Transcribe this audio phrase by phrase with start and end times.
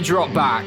[0.00, 0.64] The Drop Back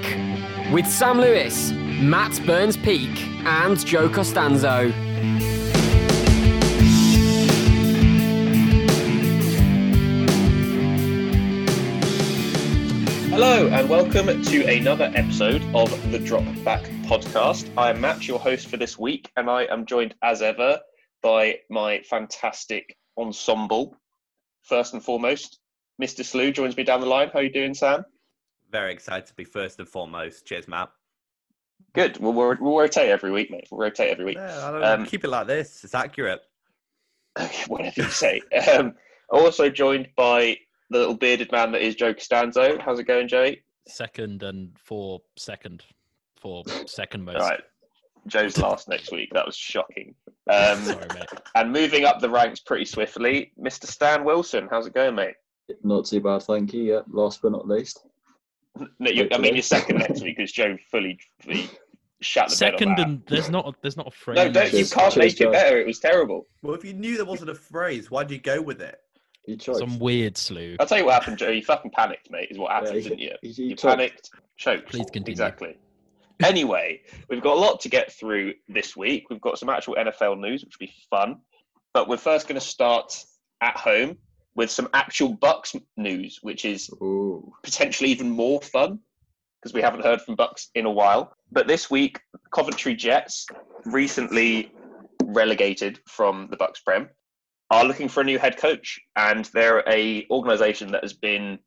[0.71, 3.10] with Sam Lewis, Matt Burns Peak,
[3.44, 4.91] and Joe Costanzo.
[13.32, 17.68] Hello, and welcome to another episode of the Drop Back podcast.
[17.75, 20.79] I am Matt, your host for this week, and I am joined as ever
[21.23, 23.97] by my fantastic ensemble.
[24.61, 25.58] First and foremost,
[26.00, 26.23] Mr.
[26.23, 27.31] Slew joins me down the line.
[27.34, 28.05] How are you doing, Sam?
[28.73, 30.48] Very excited to be first and foremost.
[30.48, 30.90] Cheers, Matt.
[31.94, 32.18] Good.
[32.18, 33.68] We'll, we'll, we'll rotate every week, mate.
[33.70, 34.38] We'll rotate every week.
[34.38, 35.84] Yeah, um, keep it like this.
[35.84, 36.41] It's accurate.
[37.67, 38.41] Whatever you say.
[38.76, 38.95] um,
[39.30, 40.58] also joined by
[40.90, 42.80] the little bearded man that is Joe Costanzo.
[42.80, 43.62] How's it going, Joey?
[43.88, 45.84] Second and for second.
[46.36, 47.38] For second most.
[47.38, 47.62] All right.
[48.26, 49.30] Joe's last next week.
[49.34, 50.16] That was shocking.
[50.52, 51.30] Um, Sorry, mate.
[51.53, 53.86] and moving up the ranks pretty swiftly, Mr.
[53.86, 54.67] Stan Wilson.
[54.72, 55.36] How's it going, mate?
[55.84, 56.84] Not too bad, thank you.
[56.84, 58.03] Yeah, last but not least.
[58.99, 61.69] No, you, I mean, you're second next week because Joe fully, fully
[62.21, 64.35] shut the Second and there's not a, there's not a phrase.
[64.35, 65.79] No, don't, you can't make it better.
[65.79, 66.47] It was terrible.
[66.63, 68.95] Well, if you knew there wasn't a phrase, why'd you go with it?
[69.45, 69.79] He choked.
[69.79, 70.77] Some weird slew.
[70.79, 71.49] I'll tell you what happened, Joe.
[71.49, 73.35] You fucking panicked, mate, is what happened, he- didn't you?
[73.41, 73.97] he- he you choked.
[73.97, 74.89] panicked, choked.
[74.89, 75.31] Please continue.
[75.33, 75.77] Exactly.
[76.44, 79.29] Anyway, we've got a lot to get through this week.
[79.29, 81.38] We've got some actual NFL news, which will be fun.
[81.94, 83.13] But we're first going to start
[83.61, 84.17] at home
[84.56, 87.52] with some actual BUCS news, which is Ooh.
[87.64, 89.00] potentially even more fun
[89.62, 91.34] because we haven't heard from BUCS in a while.
[91.52, 92.20] But this week,
[92.54, 93.46] Coventry Jets,
[93.86, 94.72] recently
[95.24, 97.09] relegated from the BUCS Prem,
[97.72, 101.58] are looking for a new head coach, and they're a organisation that has been,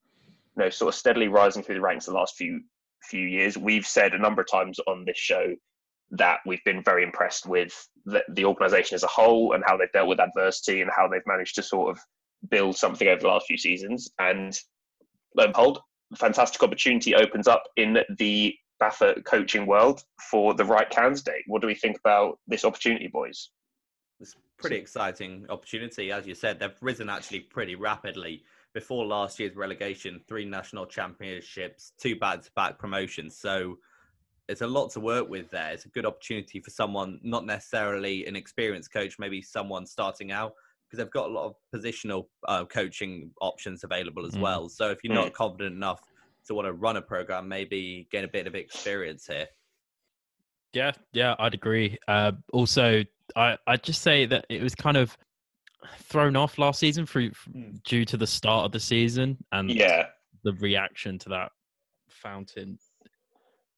[0.57, 2.61] you know, sort of steadily rising through the ranks the last few
[3.03, 3.57] few years.
[3.57, 5.55] We've said a number of times on this show
[6.11, 7.73] that we've been very impressed with
[8.05, 11.27] the, the organisation as a whole and how they've dealt with adversity and how they've
[11.27, 12.01] managed to sort of
[12.49, 14.11] build something over the last few seasons.
[14.19, 14.59] And
[15.37, 15.81] lo and behold,
[16.17, 21.43] fantastic opportunity opens up in the BAFA coaching world for the right candidate.
[21.47, 23.51] What do we think about this opportunity, boys?
[24.21, 26.13] It's pretty exciting opportunity.
[26.13, 28.43] As you said, they've risen actually pretty rapidly.
[28.75, 33.39] Before last year's relegation, three national championships, two back-to-back promotions.
[33.39, 33.79] So
[34.49, 35.73] it's a lot to work with there.
[35.73, 40.53] It's a good opportunity for someone, not necessarily an experienced coach, maybe someone starting out,
[40.89, 44.41] because they've got a lot of positional uh, coaching options available as Mm.
[44.41, 44.69] well.
[44.69, 46.01] So if you're not confident enough
[46.47, 49.49] to want to run a program, maybe gain a bit of experience here.
[50.73, 51.99] Yeah, yeah, I'd agree.
[52.07, 53.03] Uh, also,
[53.35, 55.17] I I'd just say that it was kind of
[55.99, 57.83] thrown off last season through Mm.
[57.83, 60.11] due to the start of the season and Yeah,
[60.45, 61.53] the reaction to that
[62.09, 62.79] fountain.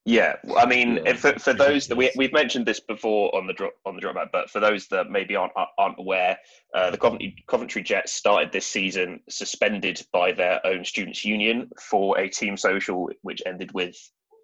[0.08, 3.46] Yeah, I mean, Yeah, if, for, for those that we we've mentioned this before on
[3.46, 6.38] the drop on the dropback, but for those that maybe aren't aren't aware,
[6.74, 12.18] uh, the Coventry, Coventry Jets started this season suspended by their own students' union for
[12.18, 13.96] a team social, which ended with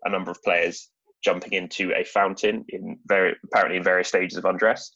[0.05, 0.91] a number of players
[1.25, 4.95] jumping into a fountain in very apparently in various stages of undress.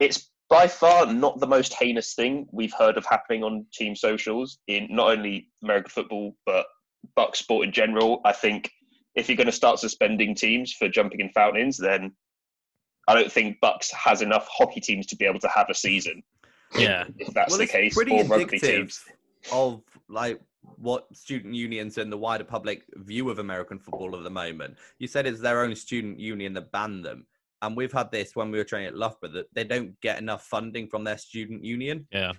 [0.00, 4.58] It's by far not the most heinous thing we've heard of happening on team socials
[4.66, 6.66] in not only American football but
[7.16, 8.20] Buck sport in general.
[8.26, 8.70] I think
[9.20, 12.12] if you're going to start suspending teams for jumping in fountains, then
[13.06, 16.22] I don't think BUCS has enough hockey teams to be able to have a season.
[16.76, 19.04] Yeah, If that's well, the case, pretty or rugby indicative teams.
[19.52, 20.40] of like
[20.76, 24.76] what student unions and the wider public view of American football at the moment.
[24.98, 27.26] You said it's their own student union that banned them,
[27.62, 30.44] and we've had this when we were training at Loughborough that they don't get enough
[30.46, 32.32] funding from their student union, yeah,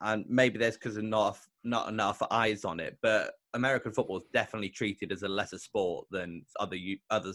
[0.00, 2.96] and maybe there's because of not not enough eyes on it.
[3.02, 6.76] But American football is definitely treated as a lesser sport than other
[7.10, 7.32] other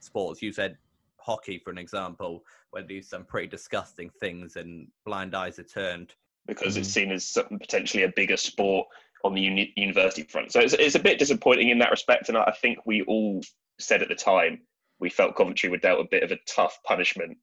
[0.00, 0.42] sports.
[0.42, 0.76] You said
[1.20, 5.64] hockey, for an example, where they do some pretty disgusting things and blind eyes are
[5.64, 6.14] turned.
[6.46, 6.80] because Mm.
[6.80, 8.88] it's seen as something potentially a bigger sport
[9.22, 10.50] on the uni- university front.
[10.50, 12.30] So it's, it's a bit disappointing in that respect.
[12.30, 13.42] And I think we all
[13.78, 14.62] said at the time
[15.00, 17.36] we felt Coventry were dealt a bit of a tough punishment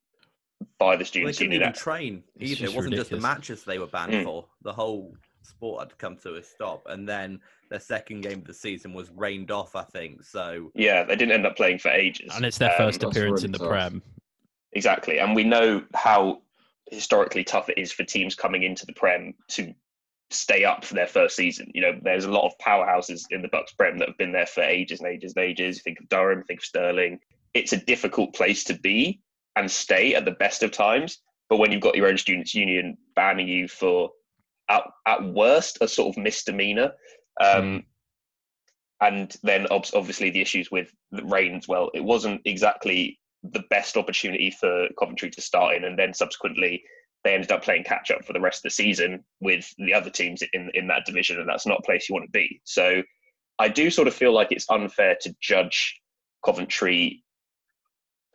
[0.80, 1.70] by the Well, they students' couldn't union.
[1.70, 2.66] even train It's either.
[2.72, 4.24] It wasn't just the matches they were banned Mm.
[4.24, 4.48] for.
[4.64, 7.40] The whole sport had come to a stop, and then
[7.70, 9.76] their second game of the season was rained off.
[9.76, 10.72] I think so.
[10.76, 12.32] Yeah, they didn't end up playing for ages.
[12.36, 13.68] and it's their Um, first that's appearance really in the tough.
[13.70, 14.04] Prem.
[14.74, 15.20] Exactly.
[15.20, 16.42] And we know how
[16.92, 19.74] historically tough it is for teams coming into the Prem to
[20.32, 21.72] stay up for their first season.
[21.74, 24.46] You know, there's a lot of powerhouses in the BUCS Prem that have been there
[24.46, 25.82] for ages and ages and ages.
[25.82, 27.20] Think of Durham, think of Stirling.
[27.56, 29.22] It's a difficult place to be
[29.56, 31.20] and stay at the best of times.
[31.50, 34.12] But when you've got your own students' union banning you for,
[34.70, 36.92] at, at worst, a sort of misdemeanor,
[37.42, 37.84] um,
[39.02, 41.90] and then ob- obviously the issues with the rain as well.
[41.94, 46.84] It wasn't exactly the best opportunity for Coventry to start in, and then subsequently
[47.24, 50.10] they ended up playing catch up for the rest of the season with the other
[50.10, 52.62] teams in in that division, and that's not a place you want to be.
[52.64, 53.04] So
[53.60, 56.00] I do sort of feel like it's unfair to judge
[56.44, 57.24] Coventry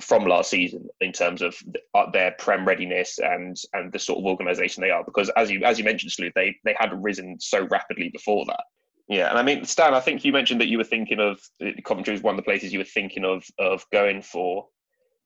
[0.00, 1.56] from last season in terms of
[1.94, 5.62] uh, their prem readiness and and the sort of organisation they are because as you
[5.64, 8.64] as you mentioned, Slew, they they had risen so rapidly before that.
[9.08, 11.41] Yeah, and I mean, Stan, I think you mentioned that you were thinking of
[11.85, 14.69] Coventry was one of the places you were thinking of of going for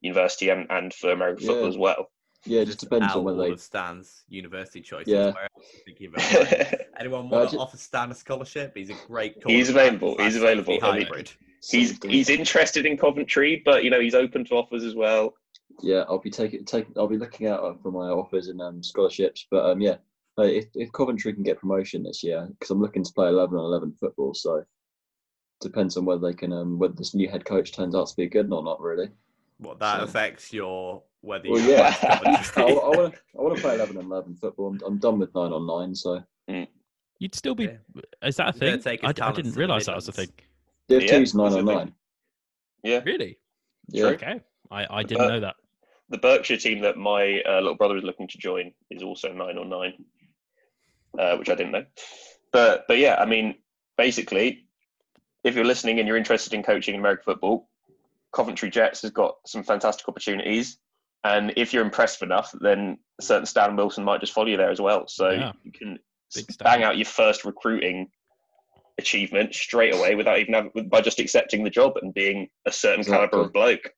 [0.00, 2.09] university and, and for American football as well.
[2.46, 3.52] Yeah, it just depends Out on whether all they.
[3.52, 5.12] of Stan's university choices.
[5.12, 5.32] Yeah.
[5.32, 6.81] where else is thinking about going?
[6.99, 8.73] Anyone want to offer Stan a scholarship?
[8.76, 9.43] He's a great.
[9.46, 10.79] He's available, he's available.
[10.82, 11.31] I mean- hybrid.
[11.67, 15.35] he's he's interested in Coventry, but you know he's open to offers as well.
[15.82, 16.87] Yeah, I'll be taking take.
[16.96, 19.46] I'll be looking out for my offers and um, scholarships.
[19.50, 19.96] But um, yeah,
[20.38, 23.64] if if Coventry can get promotion this year, because I'm looking to play 11 on
[23.64, 24.64] 11 football, so
[25.61, 28.26] depends on whether they can um whether this new head coach turns out to be
[28.29, 28.81] good or not.
[28.81, 29.08] Really.
[29.58, 31.94] What that So- affects your whether Well, you yeah.
[32.03, 34.69] I, I want to I want to play 11 on 11 football.
[34.69, 35.94] I'm, I'm done with nine on nine.
[35.94, 36.23] So
[37.19, 37.65] You'd still be.
[37.65, 38.03] Yeah.
[38.29, 38.99] Is that a thing?
[39.03, 40.29] I, I didn't realize that was a thing.
[40.88, 40.88] Midlands.
[40.88, 41.93] Div Yeah, two's nine on nine.
[42.82, 43.38] Yeah, Really?
[43.88, 44.06] Yeah.
[44.06, 44.41] Okay.
[44.71, 45.55] I, I didn't Uh, know that.
[46.11, 49.56] the Berkshire team that my uh, little brother is looking to join is also nine
[49.56, 49.94] on nine,
[51.19, 51.85] uh, which I didn't know.
[52.53, 53.55] But but yeah, I mean,
[53.97, 54.67] basically,
[55.44, 57.69] if you're listening and you're interested in coaching in American football,
[58.32, 60.79] Coventry Jets has got some fantastic opportunities.
[61.25, 64.81] And if you're impressive enough, then certain Stan Wilson might just follow you there as
[64.81, 65.09] well.
[65.09, 65.53] So Yeah.
[65.62, 65.99] you can
[66.59, 68.11] bang out your first recruiting
[68.99, 73.05] achievement straight away without even having, by just accepting the job and being a certain
[73.05, 73.91] caliber of bloke.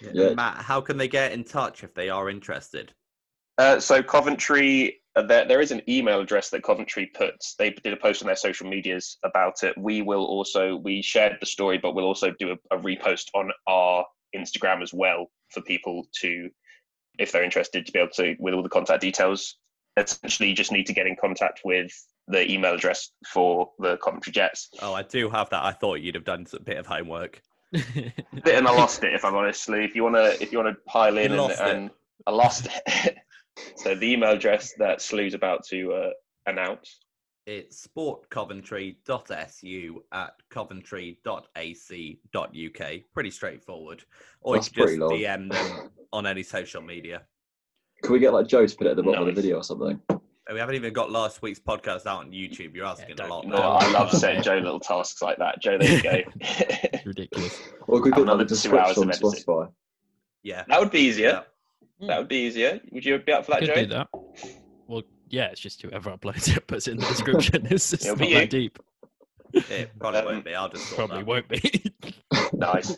[0.00, 0.34] Yeah.
[0.34, 2.94] Matt, how can they get in touch if they are interested?
[3.58, 7.56] Uh, so Coventry, uh, there, there is an email address that Coventry puts.
[7.56, 9.76] They did a post on their social medias about it.
[9.76, 13.50] We will also we shared the story, but we'll also do a, a repost on
[13.66, 16.48] our Instagram as well for people to,
[17.18, 19.56] if they're interested, to be able to with all the contact details.
[19.96, 21.90] Essentially, you just need to get in contact with
[22.28, 24.68] the email address for the Coventry Jets.
[24.80, 25.64] Oh, I do have that.
[25.64, 27.42] I thought you'd have done a bit of homework.
[27.72, 28.14] Bit
[28.46, 29.84] and I lost it, if I'm honestly.
[29.84, 31.90] If you wanna, if you wanna pile in, and, and
[32.26, 33.16] I lost it.
[33.76, 36.10] so the email address that Slew's about to uh,
[36.46, 36.98] announce
[37.48, 42.90] It's sportcoventry.su at coventry.ac.uk.
[43.14, 44.04] Pretty straightforward.
[44.42, 45.12] Or That's you can just pretty long.
[45.48, 47.22] DM them on any social media.
[48.02, 49.62] Can we get like Joe to put it at the bottom of the video or
[49.62, 49.98] something?
[50.52, 52.74] We haven't even got last week's podcast out on YouTube.
[52.74, 53.46] You're asking a lot.
[53.46, 53.72] No, No, now.
[53.72, 54.42] Oh, I love no, setting.
[54.42, 55.58] Joe little tasks like that.
[55.62, 56.20] Joe, there you go.
[57.06, 57.58] Ridiculous.
[57.86, 59.30] Or could we Have put another two hours description on of editing.
[59.42, 59.72] Spotify?
[60.42, 60.64] Yeah.
[60.68, 61.46] that would be easier.
[61.98, 62.08] Yeah.
[62.08, 62.78] That would be easier.
[62.92, 64.04] Would you be up for that, Could Joe?
[65.30, 65.40] Do that.
[65.40, 67.66] Well, yeah, it's just whoever uploads it puts it in the description.
[67.70, 68.46] It's just It'll not be that you.
[68.48, 68.78] deep.
[69.52, 70.54] It probably won't be.
[70.54, 71.94] I'll just Probably won't be.
[72.52, 72.96] Nice.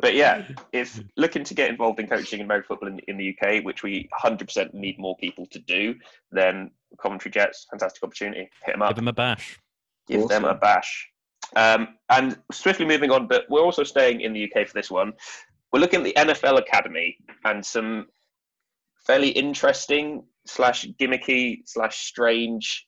[0.00, 3.34] But yeah, if looking to get involved in coaching and American football in, in the
[3.36, 5.94] UK, which we 100% need more people to do,
[6.30, 6.70] then
[7.02, 8.48] Coventry Jets, fantastic opportunity.
[8.64, 8.90] Hit them up.
[8.90, 9.58] Give them a bash.
[10.06, 10.60] give them a Awesome.
[10.60, 11.08] bash.
[11.56, 15.12] Um, and swiftly moving on, but we're also staying in the UK for this one.
[15.72, 18.06] We're looking at the NFL Academy and some
[19.06, 22.86] fairly interesting slash gimmicky slash strange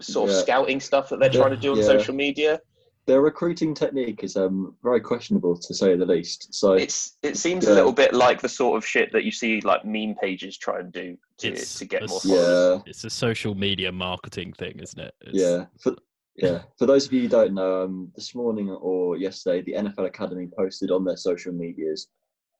[0.00, 0.42] sort of Yeah.
[0.42, 1.84] scouting stuff that they're Yeah, trying to do on yeah.
[1.84, 2.60] social media.
[3.06, 6.52] Their recruiting technique is um very questionable to say the least.
[6.52, 9.60] So It's it seems a little bit like the sort of shit that you see
[9.60, 12.82] like meme pages try and do to, It's to get a more followers.
[12.84, 15.14] yeah, It's a social media marketing thing, isn't it?
[15.20, 15.66] It's, yeah.
[15.80, 15.94] For,
[16.34, 20.06] yeah, for those of you who don't know, um, this morning or yesterday, the NFL
[20.06, 22.08] Academy posted on their social medias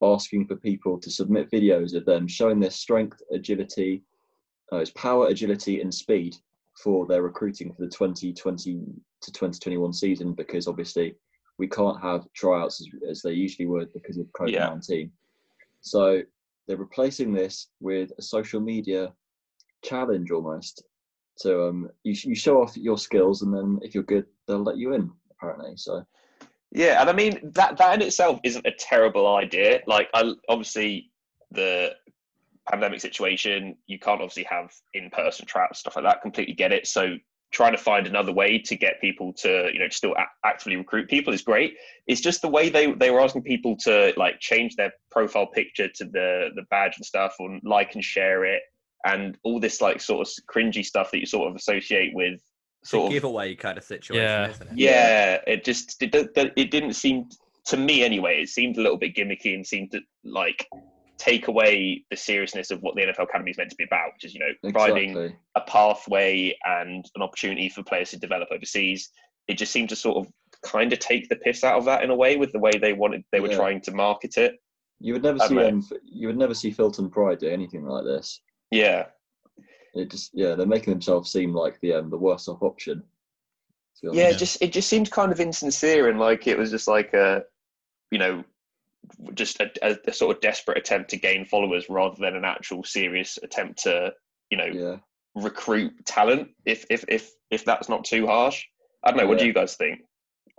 [0.02, 4.02] asking for people to submit videos of them showing their strength, agility,
[4.72, 6.36] uh, it's power, agility, and speed
[6.82, 8.80] for their recruiting for the 2020
[9.22, 11.14] to 2021 season because obviously
[11.58, 15.10] we can't have tryouts as, as they usually would because of COVID 19.
[15.80, 16.22] So
[16.66, 19.12] they're replacing this with a social media
[19.82, 20.84] challenge almost.
[21.36, 24.78] So um, you, you show off your skills, and then if you're good, they'll let
[24.78, 25.10] you in.
[25.30, 26.04] Apparently, so
[26.76, 29.80] Yeah, and I mean that that in itself isn't a terrible idea.
[29.86, 31.10] Like, I obviously
[31.50, 31.94] the
[32.68, 36.20] pandemic situation, you can't obviously have in-person traps stuff like that.
[36.20, 36.86] Completely get it.
[36.86, 37.16] So
[37.50, 41.08] trying to find another way to get people to you know still a- actively recruit
[41.08, 41.78] people is great.
[42.08, 45.88] It's just the way they they were asking people to like change their profile picture
[45.88, 48.60] to the the badge and stuff, or like and share it,
[49.06, 52.38] and all this like sort of cringy stuff that you sort of associate with
[52.86, 54.48] It's a sort of giveaway kind of situation, Yeah.
[54.50, 54.78] isn't it?
[54.78, 56.14] yeah, it just it,
[56.56, 57.28] it didn't seem
[57.66, 58.42] to me anyway.
[58.42, 60.68] It seemed a little bit gimmicky and seemed to like
[61.18, 64.24] take away the seriousness of what the NFL Academy is meant to be about, which
[64.24, 65.36] is you know providing exactly.
[65.56, 69.10] a pathway and an opportunity for players to develop overseas.
[69.48, 72.10] It just seemed to sort of kind of take the piss out of that in
[72.10, 73.56] a way with the way they wanted they were Yeah.
[73.56, 74.54] trying to market it.
[75.00, 75.64] You would never see don't know.
[75.64, 75.82] them.
[76.04, 78.40] You would never see Filton Pride do anything like this.
[78.70, 79.06] Yeah,
[79.96, 83.02] It just yeah, they're making themselves seem like the um, the worst off option.
[84.02, 87.14] Yeah, it just it just seemed kind of insincere and like it was just like
[87.14, 87.44] a,
[88.10, 88.44] you know,
[89.34, 92.84] just a, a, a sort of desperate attempt to gain followers rather than an actual
[92.84, 94.12] serious attempt to,
[94.50, 94.96] you know, yeah.
[95.34, 96.50] recruit talent.
[96.66, 98.64] If if if if that's not too harsh,
[99.02, 99.26] I don't know.
[99.26, 100.00] What do you guys think?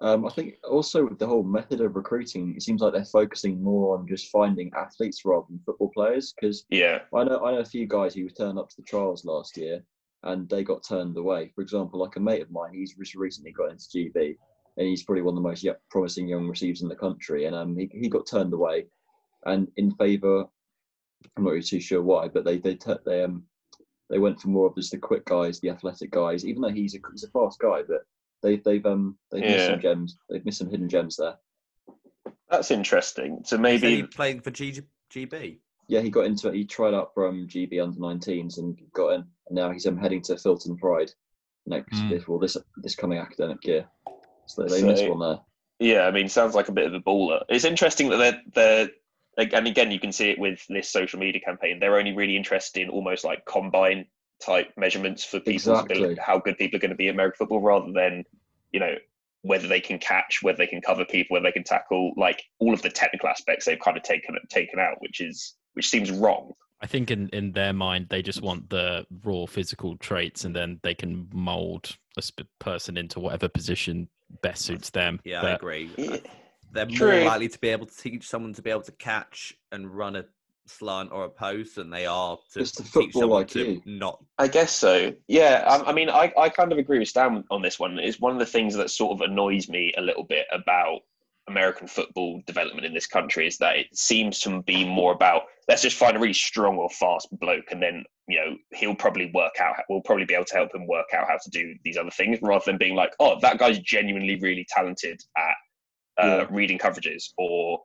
[0.01, 3.63] Um, I think also with the whole method of recruiting, it seems like they're focusing
[3.63, 6.33] more on just finding athletes rather than football players.
[6.33, 9.25] Because Yeah, I know I know a few guys who turned up to the trials
[9.25, 9.83] last year
[10.23, 11.51] and they got turned away.
[11.55, 14.35] For example, like a mate of mine, he's just recently got into GB
[14.77, 17.45] and he's probably one of the most promising young receivers in the country.
[17.45, 18.85] And um, he he got turned away,
[19.45, 20.45] and in favour,
[21.35, 23.43] I'm not really too sure why, but they they tu- they um
[24.09, 26.45] they went for more of just the quick guys, the athletic guys.
[26.45, 28.03] Even though he's a he's a fast guy, but
[28.43, 30.17] they they've um they've missed some gems.
[30.29, 31.35] They've missed some hidden gems there.
[32.49, 33.41] that's interesting.
[33.45, 34.81] So Maybe maybe playing for G-
[35.13, 35.57] GB.
[35.87, 36.55] Yeah, he got into it.
[36.55, 39.21] He tried out from GB under 19s and got in.
[39.47, 41.11] And now he's um, heading to Filton Pride
[41.65, 42.09] next Mm.
[42.09, 43.87] this well this this coming academic year.
[44.47, 45.39] So they missed So- one there.
[45.79, 47.43] Yeah, I mean, sounds like a bit of a baller.
[47.49, 48.89] It's interesting that they're, they're
[49.37, 51.79] like, and again, you can see it with this social media campaign.
[51.79, 54.07] They're only really interested in almost like combine
[54.43, 55.97] type measurements for people's Exactly.
[55.97, 58.23] ability, how good people are going to be at American football, rather than
[58.71, 58.95] you know
[59.41, 62.13] whether they can catch, whether they can cover people, whether they can tackle.
[62.17, 65.89] Like all of the technical aspects, they've kind of taken taken out, which is which
[65.89, 66.53] seems wrong.
[66.81, 70.79] I think in, in their mind, they just want the raw physical traits, and then
[70.83, 74.07] they can mold a sp- person into whatever position
[74.41, 75.19] best suits them.
[75.23, 75.89] Yeah, I agree.
[75.97, 76.17] Yeah.
[76.71, 79.89] They're more likely to be able to teach someone to be able to catch and
[79.89, 80.25] run a
[80.69, 83.71] slant or a post than they are to Just to teach football someone like to
[83.73, 83.81] you.
[83.85, 84.23] not.
[84.37, 85.13] I guess so.
[85.27, 87.97] Yeah, I, I mean, I, I kind of agree with Stan on this one.
[87.99, 90.99] It's one of the things that sort of annoys me a little bit about
[91.49, 95.81] American football development in this country is that it seems to be more about let's
[95.81, 99.53] just find a really strong or fast bloke, and then you know he'll probably work
[99.61, 99.75] out.
[99.89, 102.39] We'll probably be able to help him work out how to do these other things,
[102.41, 105.55] rather than being like, oh, that guy's genuinely really talented at
[106.21, 106.47] uh, Yeah.
[106.49, 107.79] reading coverages or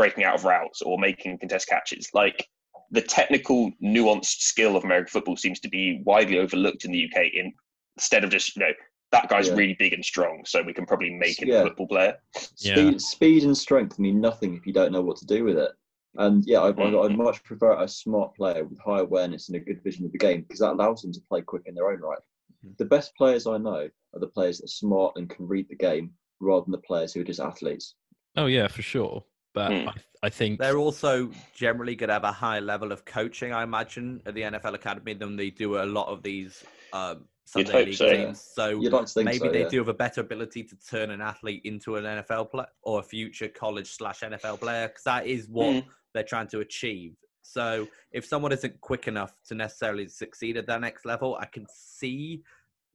[0.00, 2.08] breaking out of routes or making contest catches.
[2.14, 2.48] Like
[2.90, 7.26] the technical, nuanced skill of American football seems to be widely overlooked in the UK.
[7.34, 7.52] In
[7.96, 8.72] instead of just you know
[9.12, 9.54] that guy's Yeah.
[9.56, 11.62] really big and strong, so we can probably make him Yeah.
[11.62, 12.16] a football player.
[12.58, 12.74] Yeah.
[12.76, 15.72] Speed, speed and strength mean nothing if you don't know what to do with it.
[16.16, 17.04] And yeah, I, I, Mhm.
[17.10, 20.18] I'd much prefer a smart player with high awareness and a good vision of the
[20.18, 22.18] game because that allows them to play quick in their own right.
[22.64, 22.76] Mhm.
[22.78, 25.76] The best players I know are the players that are smart and can read the
[25.76, 27.94] game rather than the players who are just athletes.
[28.36, 29.24] oh yeah, for sure.
[29.52, 29.88] But Hmm.
[29.88, 29.92] I,
[30.22, 34.22] I think They're also generally going to have a high level of coaching, I imagine,
[34.26, 37.24] at the NFL Academy than they do a lot of these um,
[37.56, 38.32] You'd Sunday hope league so, yeah.
[38.32, 39.68] So You'd like to think maybe so, they yeah.
[39.68, 43.02] do have a better ability to turn an athlete into an NFL player or a
[43.02, 45.84] future college slash NFL player because that is what Mm.
[46.14, 47.16] they're trying to achieve.
[47.42, 51.66] So if someone isn't quick enough to necessarily succeed at that next level, I can
[51.68, 52.42] see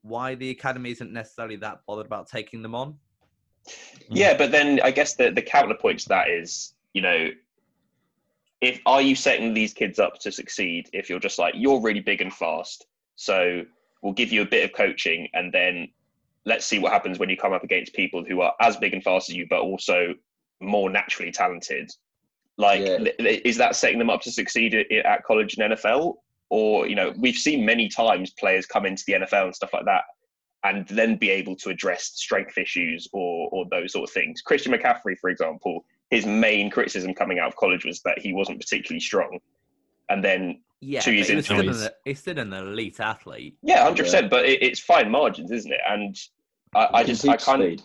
[0.04, 2.96] why the academy isn't necessarily that bothered about taking them on.
[3.68, 3.72] Mm.
[4.10, 7.30] Yeah, but then I guess the the counterpoint to that is, you know,
[8.62, 12.00] if are you setting these kids up to succeed if you're just like you're really
[12.00, 13.64] big and fast, so
[14.02, 15.88] we'll give you a bit of coaching and then
[16.46, 19.04] let's see what happens when you come up against people who are as big and
[19.04, 20.14] fast as you but also
[20.62, 21.90] more naturally talented.
[22.58, 23.00] Like, Yeah.
[23.20, 26.16] is that setting them up to succeed at, at college and NFL?
[26.50, 29.86] Or you know, we've seen many times players come into the NFL and stuff like
[29.86, 30.04] that
[30.66, 34.42] and then be able to address strength issues or or those sort of things.
[34.42, 38.60] Christian McCaffrey, for example, his main criticism coming out of college was that he wasn't
[38.60, 39.40] particularly strong.
[40.10, 41.86] And then, Yeah, Two years but he was into still it.
[41.88, 43.56] an, he's still an elite athlete.
[43.64, 44.30] yeah, hundred percent.
[44.30, 45.82] But it, it's fine margins, isn't it?
[45.90, 46.16] And
[46.76, 47.80] I, I just, I teach kind of,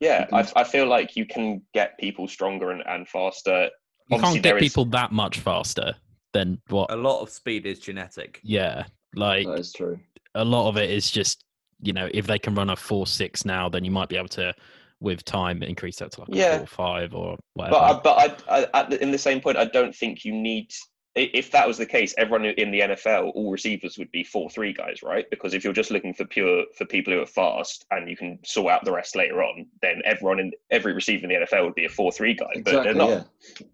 [0.00, 3.64] yeah, I, I feel like you can get people stronger and, and faster.
[4.08, 5.94] you Obviously, can't get is- people that much faster
[6.32, 6.92] than what.
[6.92, 8.40] A lot of speed is genetic.
[8.44, 8.84] Yeah,
[9.16, 9.98] like That is true.
[10.36, 11.44] a lot of it is just
[11.82, 14.28] you know if they can run a four six now, then you might be able
[14.28, 14.54] to
[15.00, 16.54] with time increase that to like Yeah.
[16.54, 17.76] a four five or whatever.
[17.76, 18.00] But I,
[18.34, 20.72] but I, I, at the, in the same point, I don't think you need.
[21.14, 24.72] If that was the case, everyone in the NFL, all receivers would be four three
[24.72, 25.28] guys, right?
[25.30, 28.38] Because if you're just looking for pure for people who are fast and you can
[28.44, 31.74] sort out the rest later on, then everyone in every receiver in the NFL would
[31.74, 32.46] be a four three guy.
[32.56, 32.98] But they're Exactly.
[32.98, 33.08] not.
[33.10, 33.22] Yeah.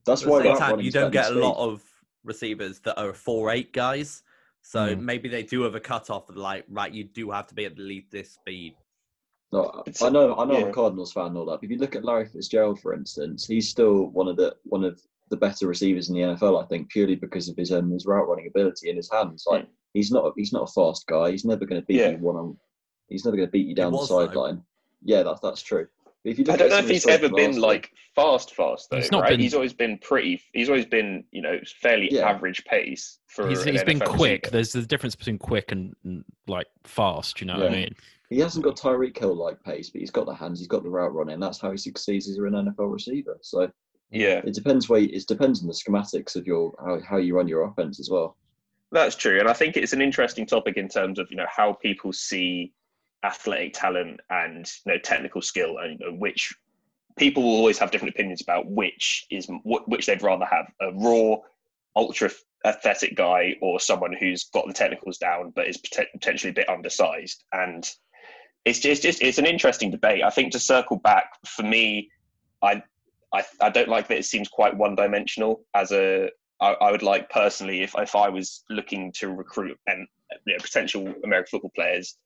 [0.06, 1.82] That's At the why same time, you don't get than a lot of
[2.22, 4.22] receivers that are four eight guys.
[4.66, 5.00] So Mm.
[5.02, 7.78] maybe they do have a cutoff of like, right, you do have to be at
[7.78, 8.74] least this speed.
[9.52, 11.58] No, I know, I know, I'm a Cardinals fan and all that.
[11.60, 14.82] But if you look at Larry Fitzgerald, for instance, he's still one of the one
[14.82, 16.60] of the better receivers in the NFL.
[16.62, 19.44] I think purely because of his um, his route running ability in his hands.
[19.46, 21.30] Like he's not he's not a fast guy.
[21.30, 22.00] He's never going to beat Hmm.
[22.00, 22.10] Yeah.
[22.16, 22.56] you one on.
[23.10, 24.26] He's never going to beat you down the was, though.
[24.26, 24.62] sideline.
[25.04, 25.86] Yeah, that's that's true.
[26.24, 28.88] But if you look I don't at know if he's ever been like fast, fast
[28.90, 28.96] though.
[28.96, 29.30] He's not right?
[29.30, 30.40] been- He's always been pretty.
[30.54, 32.28] He's always been, you know, fairly Yeah.
[32.28, 33.48] average pace for.
[33.48, 34.42] he's an he's been NFL quick.
[34.44, 34.52] receiver.
[34.52, 37.40] There's the difference between quick and, and like fast.
[37.40, 37.94] You know what I mean?
[38.30, 40.88] he hasn't got Tyreek Hill like pace, but he's got the hands, he's got the
[40.88, 41.38] route running.
[41.38, 43.38] That's how he succeeds as an NFL receiver.
[43.42, 43.70] So
[44.10, 47.46] Yeah, it depends where it depends on the schematics of your how, how you run
[47.48, 48.36] your offense as well.
[48.90, 51.74] that's true, and I think it's an interesting topic in terms of you know how
[51.74, 52.72] people see
[53.24, 56.54] athletic talent and you know technical skill, and know, which
[57.16, 61.36] people will always have different opinions about which is which they'd rather have a raw,
[61.96, 62.30] ultra
[62.64, 65.76] athletic guy or someone who's got the technicals down but is
[66.12, 67.44] potentially a bit undersized.
[67.52, 67.88] And
[68.64, 70.22] it's just, just it's an interesting debate.
[70.24, 72.10] I think to circle back for me
[72.64, 72.82] i
[73.32, 77.28] i, I don't like that it seems quite one dimensional as a I, would like
[77.28, 80.06] personally if, if i was looking to recruit and
[80.46, 82.16] you know, potential american football players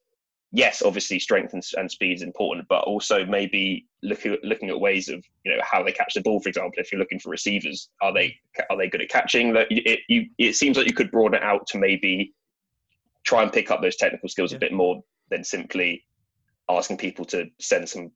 [0.52, 4.80] yes, obviously strength and, and speed is important, but also maybe looking at, looking at
[4.80, 6.40] ways of you know how they catch the ball.
[6.40, 8.34] For example, if you're looking for receivers, are they
[8.70, 9.52] are they good at catching?
[9.52, 12.34] That it you, it seems like you could broaden it out to maybe
[13.24, 14.56] try and pick up those technical skills Yeah.
[14.56, 16.04] a bit more than simply
[16.70, 18.10] asking people to send some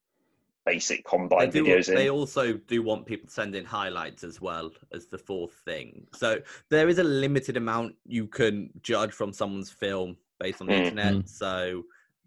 [0.65, 1.95] basic They, combine do, videos in.
[1.97, 6.07] they also do want people to send in highlights as well as the fourth thing.
[6.15, 6.39] So
[6.71, 10.85] there is a limited amount you can judge from someone's film based on the Mm.
[10.85, 11.29] internet.
[11.29, 11.83] So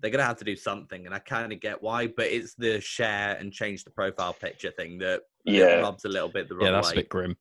[0.05, 2.05] they're gonna have to do something, and I kind of get why.
[2.07, 5.75] But it's the share and change the profile picture thing that that Yeah.
[5.81, 6.93] rubs a little bit the wrong Yeah, that's way.
[6.93, 7.35] a bit grim.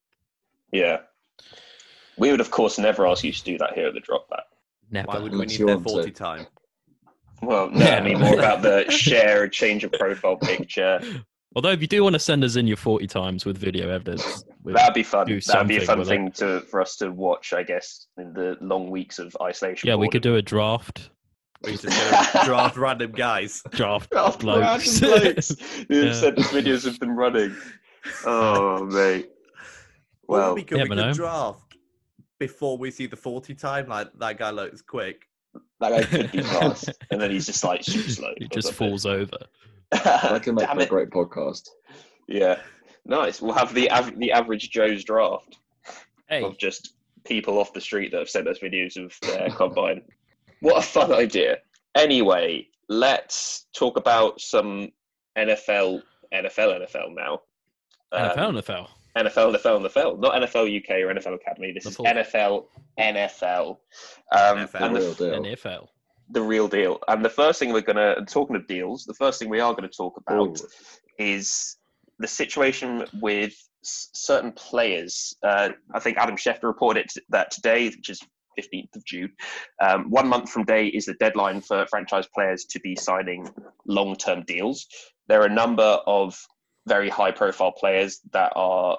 [0.72, 1.00] yeah,
[2.16, 4.44] we would of course never ask you to do that here at the drop back.
[4.90, 5.08] Never.
[5.08, 5.92] Why would we need you their want to.
[5.94, 6.46] forty time?
[7.42, 7.96] Well, no, Yeah.
[7.96, 11.00] I mean more about the share, a change of profile picture.
[11.56, 14.44] Although, if you do want to send us in your 40 times with video evidence,
[14.64, 15.28] with, That'd be fun.
[15.46, 18.56] That'd be a fun with thing to for us to watch, I guess, in the
[18.60, 19.86] long weeks of isolation.
[19.88, 21.10] yeah, we could do a draft.
[21.64, 23.62] We're just gonna draft random guys.
[23.70, 25.00] Draft Draft blokes.
[25.02, 25.48] random blokes
[25.88, 26.12] who've Yeah.
[26.12, 27.54] sent us videos of them running.
[28.26, 29.30] Oh mate.
[30.26, 31.12] Or Well, we could, you we could know.
[31.12, 31.76] draft
[32.38, 33.86] before we see the forty time.
[33.88, 35.22] Like that guy looks quick.
[35.80, 38.32] that guy could be fast, and then he's just like super slow.
[38.36, 38.88] It or just something.
[38.88, 39.38] falls over.
[39.92, 40.88] I can make Damn a it.
[40.88, 41.68] great podcast.
[42.26, 42.60] Yeah,
[43.04, 43.40] nice.
[43.40, 45.58] We'll have the av- the average Joe's draft
[46.28, 50.02] Hey, of just people off the street that have sent us videos of their combine.
[50.60, 51.58] What a fun idea.
[51.94, 54.90] Anyway, let's talk about some
[55.36, 57.40] NFL, NFL, NFL now.
[58.12, 58.88] Um, NFL, NFL.
[59.16, 61.72] NFL, NFL, NFL, not NFL UK or NFL Academy.
[61.72, 62.06] This The is full.
[62.06, 62.64] NFL,
[62.98, 63.68] NFL,
[64.32, 64.80] um, NFL.
[64.82, 65.42] and The the, real deal.
[65.56, 65.88] NFL.
[66.30, 66.98] the real deal.
[67.08, 69.88] And the first thing we're gonna talking of deals, the first thing we are going
[69.88, 70.68] to talk about Ooh.
[71.18, 71.76] is
[72.18, 73.52] the situation with
[73.84, 75.34] s- certain players.
[75.42, 78.20] Uh, I think Adam Schefter reported that today, which is
[78.58, 79.32] 15th of June,
[79.80, 83.48] um, one month from day is the deadline for franchise players to be signing
[83.86, 84.86] long-term deals.
[85.28, 86.38] There are a number of
[86.86, 88.98] very high-profile players that are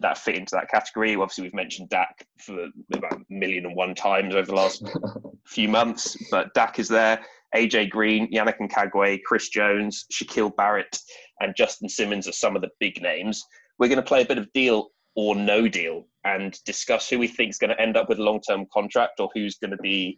[0.00, 1.16] that fit into that category.
[1.16, 4.88] Obviously, we've mentioned Dak for about a million and one times over the last
[5.46, 7.20] few months, but Dak is there.
[7.54, 10.98] AJ Green, Yannick Ngakoue, Chris Jones, Shaquille Barrett,
[11.40, 13.42] and Justin Simmons are some of the big names.
[13.78, 17.26] We're going to play a bit of deal or no deal and discuss who we
[17.26, 19.76] think is going to end up with a long term contract or who's going to
[19.78, 20.16] be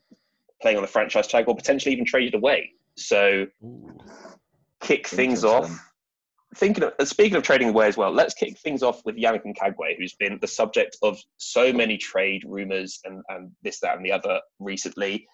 [0.60, 2.70] playing on the franchise tag or potentially even traded away.
[2.98, 3.46] So,
[4.82, 5.70] kick things off.
[6.54, 9.96] Thinking of, speaking of trading away as well, let's kick things off with Yannick Ngakoue,
[9.96, 14.12] who's been the subject of so many trade rumors and, and this, that, and the
[14.12, 15.26] other recently.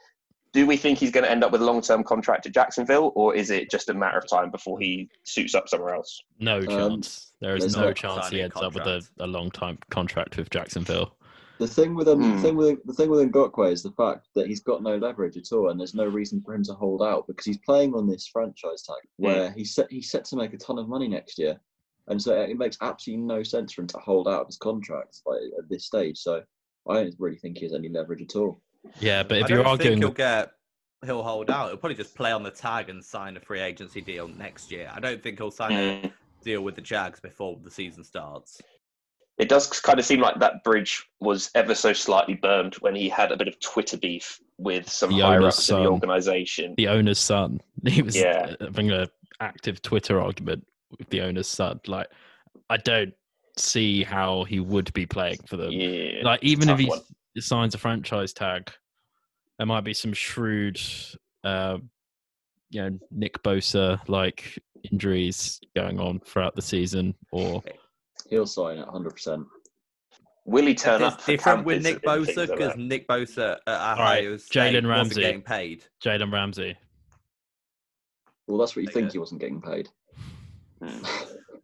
[0.52, 3.12] Do we think he's going to end up with a long term contract at Jacksonville,
[3.14, 6.22] or is it just a matter of time before he suits up somewhere else?
[6.38, 7.32] No Um, chance.
[7.40, 9.78] There is there's no no chance he signing ends up with a, a long time
[9.90, 11.12] contract with Jacksonville.
[11.58, 12.36] The thing with him, Hmm.
[12.36, 15.36] the thing with the thing with Ngakoue is the fact that he's got no leverage
[15.36, 18.06] at all, and there's no reason for him to hold out because he's playing on
[18.06, 21.38] this franchise tag where he's set he's set to make a ton of money next
[21.38, 21.58] year,
[22.08, 25.40] and so it makes absolutely no sense for him to hold out his contract like,
[25.58, 26.18] at this stage.
[26.18, 26.42] So
[26.88, 28.60] I don't really think he has any leverage at all.
[29.00, 30.52] Yeah, but I if you're don't arguing, think he'll get
[31.04, 31.68] he'll hold out.
[31.68, 34.90] He'll probably just play on the tag and sign a free agency deal next year.
[34.94, 35.76] I don't think he'll sign a
[36.08, 36.12] Mm.
[36.42, 38.60] deal with the Jags before the season starts.
[39.38, 43.08] It does kind of seem like that bridge was ever so slightly burned when he
[43.08, 45.92] had a bit of Twitter beef with some The higher owner's ups in the son.
[45.92, 46.74] organization.
[46.78, 48.54] the owner's son, he was Yeah.
[48.60, 49.08] having an
[49.40, 50.66] active Twitter argument
[50.98, 51.80] with the owner's son.
[51.86, 52.08] Like,
[52.70, 53.12] I don't
[53.58, 55.72] see how he would be playing for them.
[55.72, 57.00] Yeah, like even if tough he one.
[57.36, 58.70] S- signs a franchise tag,
[59.58, 60.80] there might be some shrewd,
[61.44, 61.78] uh,
[62.70, 64.58] you know, Nick Bosa like
[64.90, 67.62] injuries going on throughout the season, or
[68.28, 69.10] He'll sign it 100.
[69.10, 69.46] percent
[70.44, 71.20] will he turn It's up?
[71.20, 72.76] for different with Nick Bosa because?
[72.76, 75.20] Nick Bosa at right, Ohio State Jalen wasn't Ramsey.
[75.20, 75.84] getting paid.
[76.04, 76.76] Jalen Ramsey.
[78.46, 79.00] Well, that's what you Okay.
[79.00, 79.88] think he wasn't getting paid.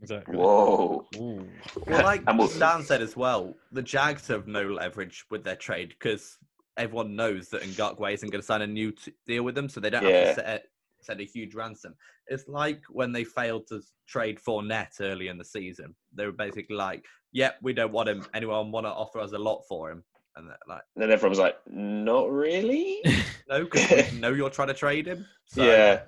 [0.03, 0.37] Exactly.
[0.37, 1.07] Whoa.
[1.17, 5.57] Well, like And we'll- Dan said as well, the Jags have no leverage with their
[5.57, 6.39] trade because
[6.77, 9.79] everyone knows that Ngakoue isn't going to sign a new t- deal with them, so
[9.81, 10.27] they don't Yeah.
[10.27, 10.65] have to set
[11.01, 11.95] said a huge ransom.
[12.29, 15.97] It's like when they failed to trade Fournette early in the season.
[16.15, 18.25] They were basically like, "Yep, we don't want him.
[18.35, 20.05] Anyone want to offer us a lot for him?"
[20.37, 23.03] And like, And then everyone was like, not really.
[23.49, 26.03] "No, because we know you're trying to trade him." So, yeah.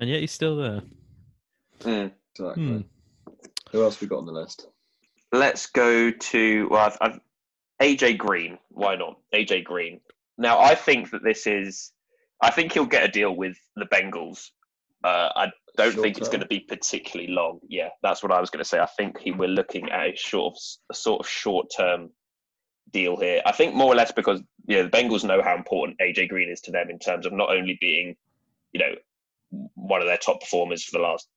[0.00, 0.82] and yet he's still there.
[1.80, 2.12] Mm.
[2.38, 2.64] Exactly.
[2.64, 2.80] Hmm.
[3.72, 4.66] Who else we got on the list?
[5.32, 7.20] Let's go to well, I've, I've
[7.80, 8.58] AJ Green.
[8.70, 10.00] Why not AJ Green?
[10.36, 11.92] Now I think that this is.
[12.40, 14.50] I think he'll get a deal with the Bengals.
[15.02, 17.60] Uh, I don't Short think it's going to be particularly long.
[17.68, 18.78] Yeah, that's what I was going to say.
[18.78, 20.58] I think he, we're looking at a sort of
[20.90, 22.10] a sort of short term
[22.92, 23.42] deal here.
[23.44, 26.48] I think more or less because you know the Bengals know how important AJ Green
[26.48, 28.16] is to them in terms of not only being,
[28.72, 28.94] you know,
[29.74, 31.28] one of their top performers for the last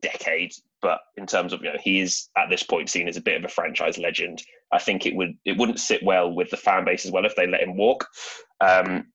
[0.00, 0.52] decade,
[0.84, 3.38] but in terms of you know he is at this point seen as a bit
[3.38, 4.42] of a franchise legend.
[4.70, 7.34] I think it would it wouldn't sit well with the fan base as well if
[7.34, 8.06] they let him walk.
[8.60, 9.06] Um,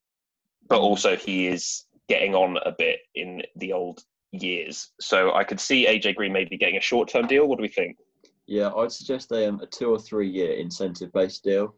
[0.68, 4.02] but also he is getting on a bit in the old
[4.32, 7.46] years, so I could see AJ Green maybe getting a short term deal.
[7.48, 7.98] What do we think?
[8.48, 11.76] Yeah, I'd suggest a, um, a two or three year incentive based deal,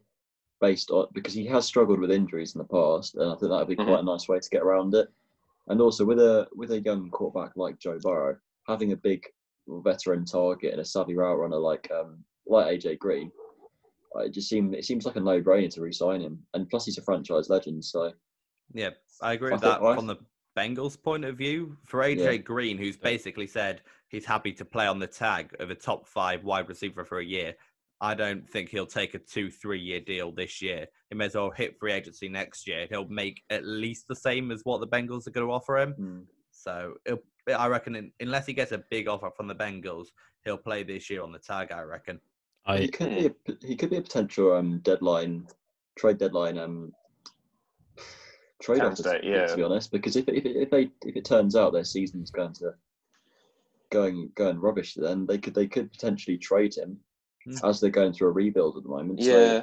[0.62, 3.60] based on because he has struggled with injuries in the past, and I think that
[3.60, 3.88] would be Mhm.
[3.88, 5.10] quite a nice way to get around it.
[5.68, 9.26] And also with a with a young quarterback like Joe Burrow, having a big
[9.80, 13.32] veteran target and a savvy route runner like um like AJ Green,
[14.16, 16.40] it just seems it seems like a no brainer to re-sign him.
[16.54, 18.12] And plus, he's a franchise legend, so
[18.74, 18.90] Yeah,
[19.22, 20.18] I agree with think that I- from the
[20.58, 21.78] Bengals' point of view.
[21.86, 22.38] For AJ Yeah.
[22.38, 26.44] Green, who's basically said he's happy to play on the tag of a top five
[26.44, 27.56] wide receiver for a year,
[28.02, 30.88] I don't think he'll take a two, three year deal this year.
[31.10, 32.86] He may as well hit free agency next year.
[32.90, 35.94] He'll make at least the same as what the Bengals are going to offer him.
[35.94, 36.20] hmm.
[36.64, 37.20] So it'll,
[37.56, 40.08] I reckon, in- unless he gets a big offer from the Bengals,
[40.46, 41.72] he'll play this year on the tag.
[41.72, 42.20] I reckon.
[42.66, 43.32] I he could be a,
[43.66, 45.48] he could be a potential um deadline
[45.98, 46.94] trade deadline um
[48.62, 49.48] trade Candidate, offer, yeah.
[49.48, 52.30] to be honest because if it, if if they if it turns out their season's
[52.30, 52.74] going to
[53.92, 56.98] going going rubbish then they could they could potentially trade him
[57.44, 57.56] Hmm.
[57.66, 59.62] as they're going through a rebuild at the moment Yeah.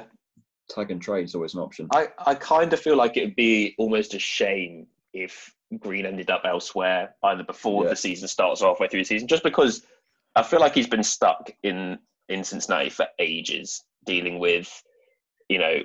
[0.67, 3.23] so tag and trade is always an option I, I kind of feel like it
[3.23, 7.91] would be almost a shame if Green ended up elsewhere, either before Yeah.
[7.91, 9.85] the season starts or halfway through the season, just because
[10.35, 14.81] I feel like he's been stuck in, in Cincinnati for ages, dealing with,
[15.47, 15.79] you know,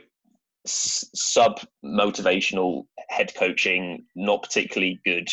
[0.66, 5.28] s- sub motivational head coaching, not particularly good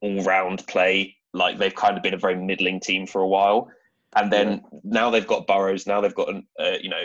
[0.00, 1.16] all round play.
[1.32, 3.70] Like they've kind of been a very middling team for a while.
[4.16, 7.04] And then now they've got Burrows, now they've got, an, uh, you know,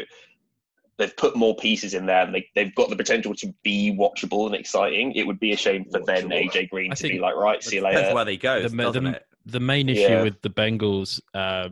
[0.97, 4.45] they've put more pieces in there and they, they've got the potential to be watchable
[4.45, 5.11] and exciting.
[5.13, 7.75] It would be a shame for then AJ Green I to be like, right, see
[7.77, 8.15] you Depends later.
[8.15, 10.23] where they go, the, the, the main issue Yeah.
[10.23, 11.69] with the Bengals uh,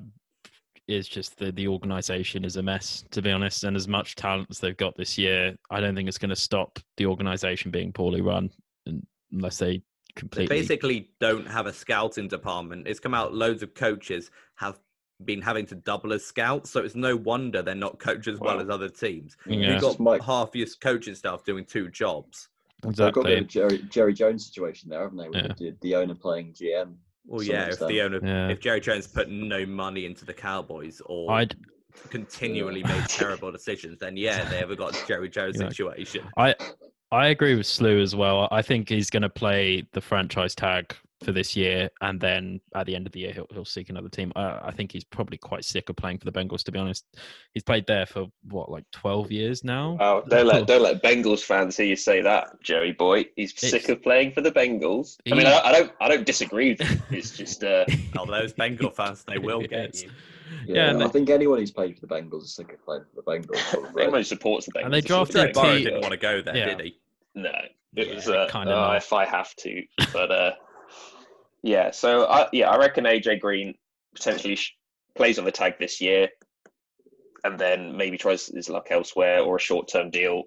[0.87, 3.63] is just the the organization is a mess, to be honest.
[3.63, 6.35] And as much talent as they've got this year, I don't think it's going to
[6.35, 8.49] stop the organization being poorly run
[8.87, 9.83] un- unless they They
[10.15, 10.57] completely.
[10.59, 12.87] basically don't have a scouting department.
[12.87, 14.79] It's come out loads of coaches have
[15.25, 18.59] been having to double as scouts, so it's no wonder they're not coached as well
[18.59, 19.37] as other teams.
[19.45, 19.73] Yeah.
[19.73, 22.49] You've got Mike half your coaching staff doing two jobs.
[22.83, 23.37] they've got a bit exactly.
[23.37, 25.53] of a Jerry, Jerry Jones situation there haven't they with Yeah.
[25.57, 28.49] the, the owner playing GM Well, yeah, if the owner, Yeah.
[28.49, 31.55] if Jerry Jones put no money into the Cowboys or I'd
[32.09, 35.69] continually made terrible decisions, then yeah, they ever got Jerry Jones Yeah.
[35.69, 36.25] situation.
[36.37, 36.55] I
[37.11, 38.47] I agree with Slew as well.
[38.51, 42.85] I think he's going to play the franchise tag for this year, and then at
[42.85, 44.31] the end of the year, he'll, he'll seek another team.
[44.35, 46.63] I, I think he's probably quite sick of playing for the Bengals.
[46.63, 47.05] To be honest,
[47.53, 49.97] he's played there for what, like twelve years now.
[49.99, 53.25] Oh, don't let don't let Bengals fans hear you say that, Jerry boy.
[53.35, 55.17] He's sick of playing for the Bengals.
[55.31, 56.71] I mean, I, I don't I don't disagree.
[56.71, 56.81] with
[57.11, 57.17] you.
[57.17, 57.85] It's just uh,
[58.17, 60.09] Oh, those Bengal fans, they will get you.
[60.67, 63.03] Yeah, yeah, and I think anyone who's played for the Bengals is sick of playing
[63.13, 64.03] for the Bengals probably.
[64.03, 64.83] anyone who supports the Bengals.
[64.85, 66.65] And they is drafted Joe sick of Burrow didn't want to go there, Yeah.
[66.75, 66.99] did he?
[67.35, 67.49] No,
[67.95, 69.81] it Yeah, was uh, kinda uh, if I have to,
[70.11, 70.51] but uh,
[71.63, 71.91] yeah.
[71.91, 73.73] So I, yeah, I reckon AJ Green
[74.15, 74.75] potentially sh-
[75.15, 76.29] plays on the tag this year,
[77.43, 80.43] and then maybe tries his luck elsewhere or a short-term deal.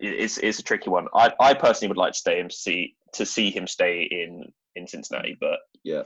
[0.00, 1.06] It- It's it's a tricky one.
[1.14, 4.86] I I personally would like to stay and see to see him stay in in
[4.86, 6.02] Cincinnati, but Yeah.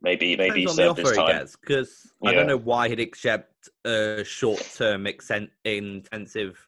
[0.00, 1.38] maybe maybe he Depends on the offer he time.
[1.38, 6.66] gets, because I don't know why he'd accept a short-term exen- intensive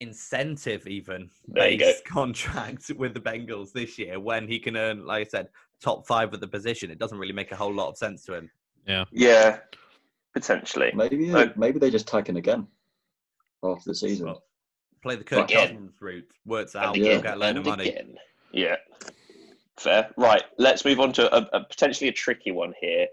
[0.00, 5.26] incentive even There based contract with the Bengals this year when he can earn, like
[5.26, 5.48] I said,
[5.84, 6.90] top five at the position.
[6.90, 8.50] It doesn't really make a whole lot of sense to him.
[8.86, 9.58] Yeah, Yeah.
[10.32, 10.90] potentially.
[10.94, 11.52] Maybe No.
[11.56, 12.66] maybe they just tag him again
[13.62, 14.26] after the season.
[14.26, 14.42] Well,
[15.02, 15.68] play the Kirk Again.
[15.68, 17.88] Cousins route, works out, again, you'll get a load of money.
[17.90, 18.16] again.
[18.52, 18.76] Yeah.
[19.78, 20.10] Fair.
[20.16, 20.42] Right.
[20.58, 23.06] Let's move on to a, a potentially a tricky one here.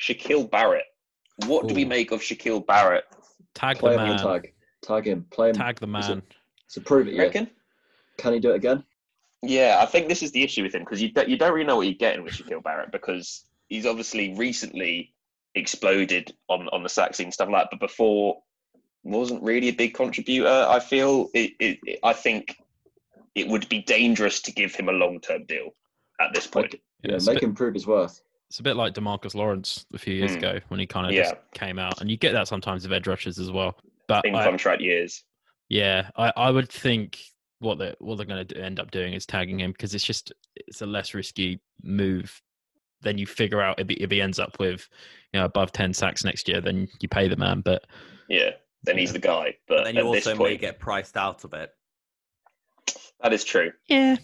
[0.00, 0.84] Shaquille Barrett.
[1.46, 3.04] What do we make of Shaquille Barrett?
[3.54, 4.18] Tag Play the him man.
[4.18, 4.52] tag.
[4.82, 5.26] Tag him.
[5.30, 5.54] Play him.
[5.54, 6.22] Tag the Is man.
[6.66, 7.12] So prove it.
[7.12, 7.22] You Yeah.
[7.24, 7.50] reckon?
[8.18, 8.84] Can he do it again?
[9.42, 11.66] Yeah, I think this is the issue with him because you don't, you don't really
[11.66, 15.14] know what you're getting with Shaquille Barrett because he's obviously recently
[15.54, 18.38] exploded on on the sack scene and stuff like that, but before
[19.04, 20.48] wasn't really a big contributor.
[20.68, 22.56] I feel it, it, it I think
[23.34, 25.70] it would be dangerous to give him a long term deal
[26.20, 26.74] at this point.
[27.02, 28.20] Yeah, make bit, him prove his worth.
[28.48, 30.38] it's a bit like Demarcus Lawrence a few years Mm.
[30.38, 31.22] ago when he kind of Yeah.
[31.30, 33.78] just came out, and you get that sometimes with edge rushers as well.
[34.08, 35.22] But In I- contract years.
[35.68, 37.18] Yeah, I, I would think
[37.60, 40.32] what they what they're going to end up doing is tagging him because it's just
[40.56, 42.40] it's a less risky move.
[43.02, 44.88] Then you figure out if he, if he ends up with
[45.32, 47.60] you know above ten sacks next year, then you pay the man.
[47.60, 47.84] But
[48.28, 48.50] Yeah,
[48.82, 49.56] then he's the guy.
[49.66, 51.70] But But then you at this also may point, get priced out of it.
[53.20, 53.72] that is true.
[53.88, 54.16] yeah,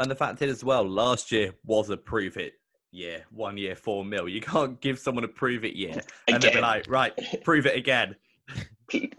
[0.00, 2.54] And the fact is, as well, last year was a prove it
[2.90, 4.28] year, one year, four mil.
[4.28, 7.12] You can't give someone a prove it year and they'll be like, right,
[7.44, 8.14] prove it again.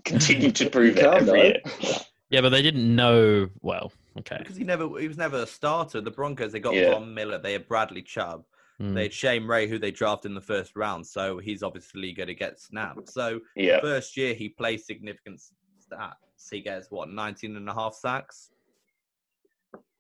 [0.06, 1.34] Continue to prove it can, every though.
[1.36, 1.58] year.
[2.30, 3.50] yeah, but they didn't know.
[3.62, 6.02] Well, okay, Because he never, he was never a starter.
[6.02, 6.92] The Broncos, they got Yeah.
[6.92, 8.44] Von Miller, they had Bradley Chubb,
[8.82, 8.94] Mm.
[8.94, 12.28] they had Shane Ray, who they drafted in the first round, so he's obviously going
[12.28, 13.10] to get snapped.
[13.10, 15.40] So Yeah, first year he plays significant
[15.80, 16.50] stats.
[16.52, 18.52] He gets what 19 and a half sacks.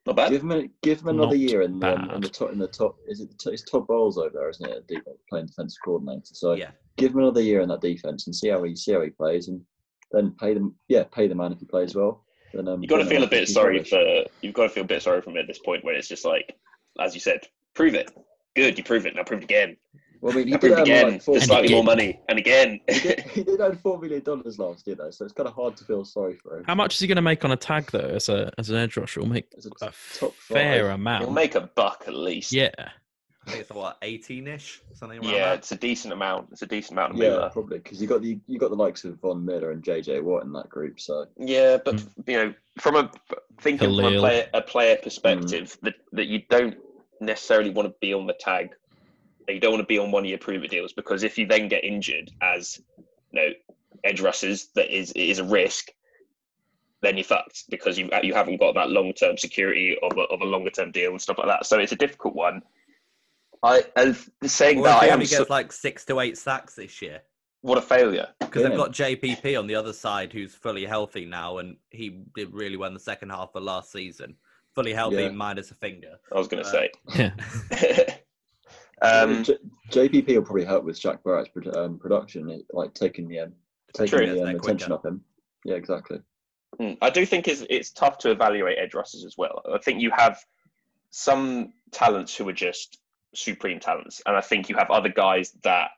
[0.05, 0.29] not bad.
[0.31, 2.23] Give him a, give him another Not year in, um, in bad.
[2.23, 2.95] the top in the top.
[3.07, 4.87] Is it the top, it's Todd Bowles over there, isn't it?
[4.87, 6.21] Deep, playing defensive coordinator.
[6.33, 9.01] So Yeah, give him another year in that defense and see how he see how
[9.01, 9.61] he plays, and
[10.15, 10.75] then pay them.
[10.87, 12.23] Yeah, pay the man if he plays well.
[12.53, 13.89] Then um, You've got to feel a bit sorry rubbish.
[13.89, 14.23] for.
[14.41, 16.23] You've got to feel a bit sorry for him at this point, where it's just
[16.25, 16.55] like,
[16.99, 17.39] as you said,
[17.73, 18.11] prove it.
[18.55, 19.15] Good, you prove it.
[19.15, 19.75] Now prove it again.
[20.21, 22.19] Well, I mean, he did prove it earn again like four for slightly more money,
[22.29, 22.79] and again.
[22.89, 25.53] He did, he did earn four million dollars last year, though, so it's kind of
[25.53, 26.63] hard to feel sorry for him.
[26.65, 27.99] How much is he going to make on a tag though?
[27.99, 30.93] As a as an edge rusher, will make As a a top fair five.
[30.95, 31.23] amount.
[31.25, 32.53] He'll make a buck at least.
[32.53, 32.71] yeah,
[33.47, 35.57] I think it's what 18ish, something around yeah, that.
[35.59, 36.49] it's a decent amount.
[36.51, 37.49] It's a decent amount of Yeah, moolah.
[37.51, 40.43] probably because you got the you got the likes of Von Miller and JJ Watt
[40.43, 40.99] in that group.
[40.99, 42.09] So Yeah, but Mm.
[42.27, 43.11] you know, from a
[43.61, 46.77] thinking from a player a player perspective, that that you don't
[47.21, 48.69] necessarily want to be on the tag.
[49.47, 51.67] You don't want to be on one year prove it deals because if you then
[51.67, 53.49] get injured as you know
[54.03, 55.89] edge rushers, that is it is a risk.
[57.03, 60.41] Then you're fucked because you you haven't got that long term security of a, of
[60.41, 61.67] a longer term deal and stuff like that.
[61.67, 62.63] So it's a difficult one.
[63.65, 66.19] I as saying Or that if I he am only so, gets like six to
[66.19, 67.21] eight sacks this year.
[67.61, 68.27] what a failure.
[68.39, 68.69] Because Yeah.
[68.69, 72.77] they've got JPP on the other side who's fully healthy now, and he did really
[72.77, 74.35] well in the second half of last season.
[74.75, 75.29] Fully healthy, Yeah.
[75.29, 76.19] minus a finger.
[76.31, 76.91] I was going to Uh, say.
[78.11, 78.15] yeah.
[79.01, 79.57] um, J-
[79.89, 83.53] JPP will probably help with Shaq Barrett's produ- um, production, like taking the um,
[83.93, 84.27] taking True.
[84.27, 84.93] the um, attention quicker.
[84.93, 85.23] off him.
[85.63, 86.19] Yeah, exactly.
[86.79, 89.61] Mm, I do think it's it's tough to evaluate edge rushers as well.
[89.73, 90.37] I think you have
[91.09, 92.99] some talents who are just
[93.35, 95.89] supreme talents, and I think you have other guys that,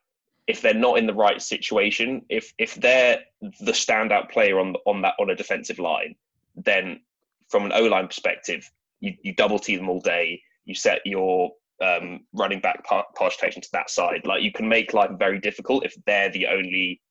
[0.47, 5.01] if they're not in the right situation, if if they're the standout player on on
[5.01, 6.15] that on a defensive line,
[6.55, 7.01] then
[7.49, 8.69] from an O line perspective,
[8.99, 10.41] you, you double team them all day.
[10.65, 11.51] You set your
[11.83, 14.21] um, running back pa- pass protection to that side.
[14.25, 17.01] Like you can make life very difficult if they're the only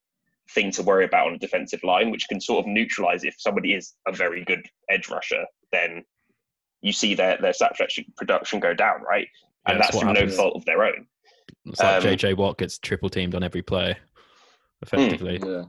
[0.50, 3.74] thing to worry about on a defensive line, which can sort of neutralize if somebody
[3.74, 6.04] is a very good edge rusher, then
[6.82, 7.76] you see their their sack
[8.16, 9.28] production go down, right?
[9.66, 11.07] And that's that's through no fault of their own.
[11.66, 13.96] It's like Um, JJ Watt gets triple teamed on every play,
[14.83, 15.40] effectively.
[15.44, 15.64] Yeah,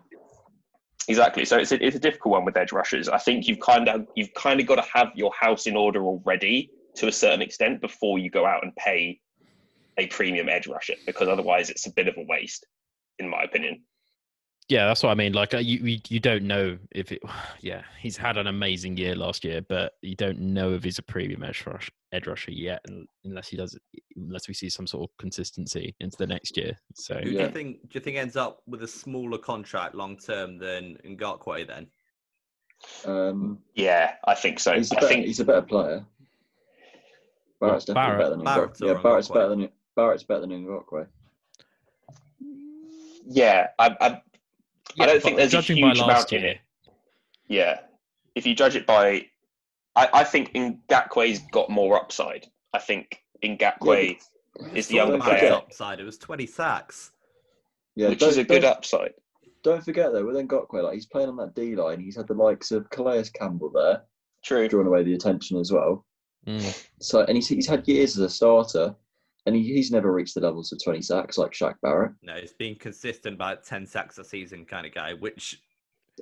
[1.07, 1.45] Exactly.
[1.45, 3.07] So it's a, it's a difficult one with edge rushers.
[3.07, 6.03] I think you've kind of you've kind of got to have your house in order
[6.03, 9.19] already to a certain extent before you go out and pay
[9.97, 12.65] a premium edge rusher, because otherwise it's a bit of a waste,
[13.19, 13.83] in my opinion.
[14.69, 15.31] Yeah, that's what I mean.
[15.31, 17.21] Like uh, you, you, you don't know if it.
[17.61, 21.03] Yeah, he's had an amazing year last year, but you don't know if he's a
[21.03, 22.83] premium edge rush, edge rusher yet,
[23.25, 23.77] unless he does,
[24.15, 26.77] unless we see some sort of consistency into the next year.
[26.95, 27.43] So Who do Yeah.
[27.43, 27.81] you think?
[27.83, 31.87] Do you think ends up with a smaller contract long term than Ngakoue then?
[33.05, 34.73] um, Yeah, I think so.
[34.75, 36.05] he's a I better, think he's a better player.
[37.59, 38.85] Barrett's definitely Barrett- better than Barrett Ngakoue.
[38.85, 41.07] Yeah, or Barrett's better than Barrett's better than Ngakoue.
[43.29, 44.21] yeah, I, I,
[44.97, 46.57] Yeah, I don't think there's a judging huge by amount last in it.
[47.47, 47.79] Yeah,
[48.35, 49.25] if you judge it by,
[49.95, 52.47] I, I think Ngakoue's got more upside.
[52.73, 54.17] I think Ngakoue
[54.73, 55.99] is the younger Max forget- player, upside.
[55.99, 57.11] It was twenty sacks.
[57.95, 59.13] Yeah, which don't- is a good upside.
[59.63, 61.99] Don't forget though, with Ngakoue, like he's playing on that D line.
[61.99, 64.03] He's had the likes of Calais Campbell there,
[64.43, 64.67] True.
[64.67, 66.05] drawing away the attention as well.
[66.47, 66.85] Mm.
[67.01, 68.95] So, and he's, he's had years as a starter,
[69.47, 72.11] and he, he's never reached the levels of 20 sacks like Shaq Barrett.
[72.21, 75.59] No, he's been consistent about ten sacks a season kind of guy, which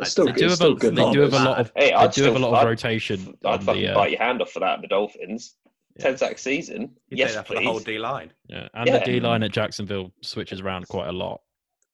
[0.01, 0.35] I'd still, say good.
[0.35, 2.23] they do have still a, good they do have a lot of, Hey, I'd do
[2.23, 3.37] have a lot of I'd- rotation.
[3.43, 5.55] I'd fucking the, uh, bite your hand off for that at the Dolphins.
[5.99, 6.91] Ten sack season.
[7.09, 7.63] you yes, that for please.
[7.63, 8.33] the whole D line.
[8.47, 8.99] yeah, and Yeah.
[8.99, 11.39] the D line at Jacksonville switches around quite a lot.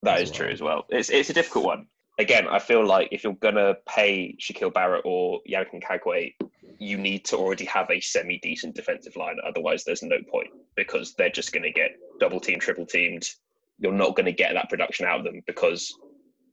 [0.04, 0.86] That is as is true as well.
[0.90, 1.86] It's it's a difficult one.
[2.18, 6.34] Again, I feel like if you're gonna pay Shaquille Barrett or Yannick Ngakoue
[6.82, 9.38] you need to already have a semi decent defensive line.
[9.46, 13.30] Otherwise, there's no point because they're just going to get double team, triple teamed.
[13.78, 15.94] You're not going to get that production out of them because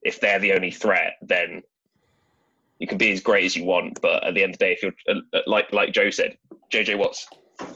[0.02, 1.62] if they're the only threat, then
[2.78, 4.02] you can be as great as you want.
[4.02, 6.36] But at the end of the day, if you're uh, like like Joe said,
[6.70, 7.26] JJ Watt's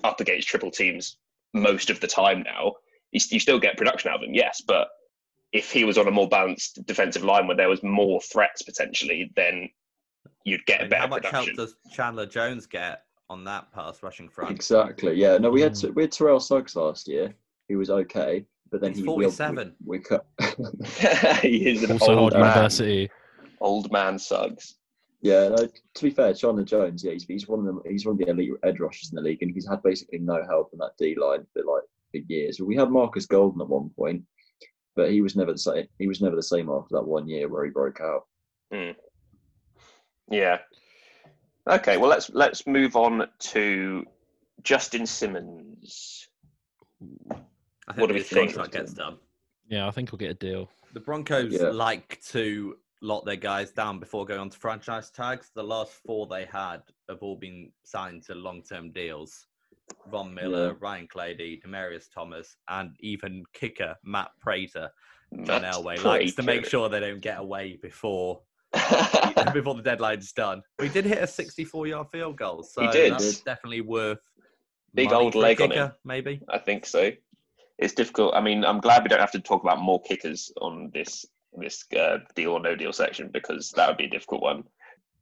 [0.05, 1.17] up against triple teams
[1.55, 2.75] most of the time now.
[3.12, 4.88] You, you still get production out of him, yes, but
[5.53, 9.31] if he was on a more balanced defensive line where there was more threats potentially,
[9.37, 9.71] then
[10.44, 11.57] you'd get a And better how much production.
[11.57, 14.50] help does Chandler Jones get on that pass rushing front?
[14.50, 15.14] Exactly.
[15.14, 15.38] Yeah.
[15.38, 15.94] No, we had Mm.
[15.94, 17.35] we had Terrell Suggs last year.
[17.68, 19.74] He was okay, but then He's he 47.
[19.85, 20.26] We, we cut.
[21.42, 22.42] he is an Also old man.
[22.46, 23.11] University.
[23.61, 24.76] Old man Suggs.
[25.22, 25.48] yeah.
[25.48, 27.02] No, to be fair, Chandler Jones.
[27.05, 27.81] Yeah, he's, he's one of them.
[27.88, 30.44] He's one of the elite edge rushers in the league, and he's had basically no
[30.44, 32.61] help in that D line for like for years.
[32.61, 34.22] We had Marcus Golden at one point,
[34.96, 35.87] but he was never the same.
[35.98, 38.24] He was never the same after that one year where he broke out.
[40.31, 40.59] Yeah.
[41.69, 44.05] Okay, well let's let's move on to
[44.63, 46.29] Justin Simmons.
[47.31, 48.51] I What do we think?
[48.55, 49.19] contract gets done.
[49.69, 50.69] Yeah, I think we'll get a deal.
[50.95, 51.69] The Broncos Yeah.
[51.71, 55.51] like to lock their guys down before going on to franchise tags.
[55.55, 59.47] The last four they had have all been signed to long-term deals.
[60.11, 60.75] Von Miller, Yeah.
[60.81, 64.91] Ryan Clady, Demaryius Thomas, and even kicker Matt Prater.
[65.35, 65.47] Mm.
[65.47, 68.43] John Elway likes to make sure they don't get away before
[69.53, 70.63] before the deadline's done.
[70.79, 73.13] We did hit a 64-yard field goal, so did.
[73.13, 74.19] that's definitely worth
[74.95, 75.93] Big money old for a leg on kicker, him.
[76.05, 76.41] maybe.
[76.51, 77.11] I think so.
[77.79, 78.35] It's difficult.
[78.35, 81.25] I mean, I'm glad we don't have to talk about more kickers on this
[81.59, 84.65] this uh, deal or no deal section because that would be a difficult one.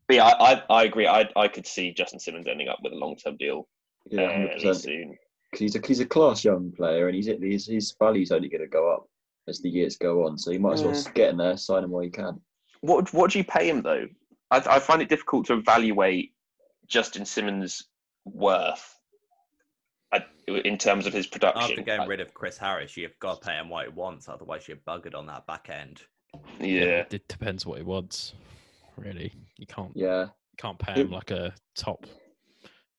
[0.06, 1.06] But yeah, I, I, I agree.
[1.08, 3.68] I, I could see Justin Simmons ending up with a long term deal
[4.10, 4.82] Yeah, hundred fairly percent.
[4.84, 5.16] soon.
[5.56, 8.68] He's a he's a class young player, and he's his his value's only going to
[8.68, 9.08] go up
[9.48, 10.38] as the years go on.
[10.38, 11.14] So you might as well Mm.
[11.14, 12.40] get in there, sign him while you can.
[12.80, 14.06] What what do you pay him though?
[14.50, 16.32] I, I find it difficult to evaluate
[16.88, 17.84] Justin Simmons'
[18.24, 18.96] worth
[20.12, 21.62] uh, in terms of his production.
[21.72, 24.28] After getting I- rid of Chris Harris, you've got to pay him what he wants,
[24.28, 26.02] otherwise you're buggered on that back end.
[26.58, 28.34] yeah, It depends what he wants.
[28.96, 32.06] Really, you can't Yeah, you can't pay him like a top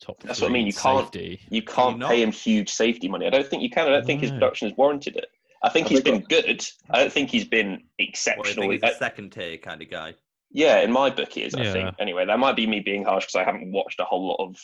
[0.02, 0.22] top.
[0.24, 1.16] That's what I mean, three you can't-
[1.52, 3.28] you can't pay him huge safety money.
[3.28, 3.88] I don't think you can.
[3.88, 5.28] I don't think his production has warranted it.
[5.64, 6.66] I think I he's think been good.
[6.90, 8.54] I don't think he's been What do you exceptional.
[8.70, 8.74] think?
[8.74, 10.16] He's Uh, a second tier kind of guy.
[10.52, 11.54] yeah, in my book, he is.
[11.54, 11.96] I think.
[12.00, 14.58] Anyway, that might be me being harsh because I haven't watched a whole lot of,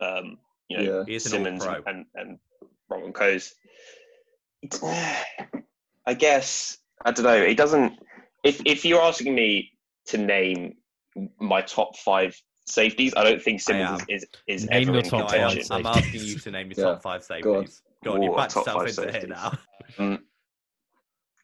[0.00, 1.04] um, you know, yeah.
[1.06, 1.82] He is an Simmons all-pro.
[1.86, 2.38] and and
[2.88, 3.54] Broncos.
[6.06, 7.34] I guess I don't know.
[7.36, 7.98] It doesn't.
[8.44, 9.72] If if you're asking me
[10.06, 10.74] to name
[11.38, 12.36] my top five
[12.66, 15.30] safeties, I don't think Simmons is is, is Name ever your in top No, I
[15.30, 15.48] five am.
[15.50, 15.76] contention.
[15.76, 17.82] I'm asking you to name your Yeah, top five safeties.
[18.04, 19.30] Go on, you Ooh, backed top yourself five into here safeties.
[19.30, 20.20] now.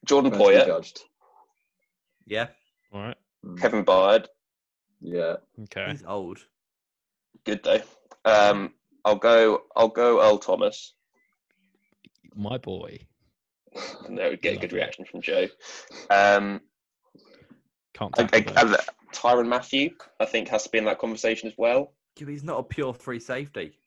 [0.07, 1.01] Jordan First be Poyer, judged.
[2.27, 2.49] Yeah,
[2.93, 3.17] All right.
[3.45, 3.61] Mm.
[3.61, 4.27] Kevin Byard,
[5.01, 5.91] Yeah, Okay.
[5.91, 6.39] he's old.
[7.45, 7.83] good though.
[8.25, 8.73] Um,
[9.05, 9.63] I'll go.
[9.77, 10.95] I'll go Earl Thomas.
[12.35, 12.99] My boy.
[14.07, 14.79] And that would get a good Lovely.
[14.79, 15.47] reaction from Joe.
[16.11, 16.61] Um,
[17.95, 18.45] Can't I, I.
[18.57, 18.77] I-
[19.13, 19.91] Tyrann Mathieu,
[20.21, 21.95] I think, has to be in that conversation as well.
[22.19, 23.79] Yeah, He's not a pure free safety.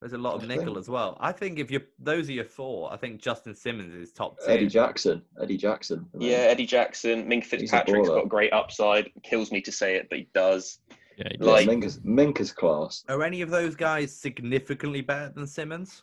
[0.00, 1.16] There's a lot of nickel as well.
[1.20, 4.50] I think if you those are your four, I think Justin Simmons is top tier.
[4.50, 5.22] Eddie Jackson.
[5.40, 6.06] Eddie Jackson.
[6.14, 8.20] I mean, Yeah, Eddie Jackson, Minkah He's a Fitzpatrick's baller.
[8.20, 9.10] got great upside.
[9.22, 10.80] Kills me to say it, but he does.
[11.16, 13.04] Yeah, he yeah, like- Minkah's, Minkah's class.
[13.08, 16.02] Are any of those guys significantly better than Simmons?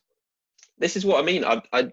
[0.80, 1.46] This is what I mean.
[1.46, 1.92] I, I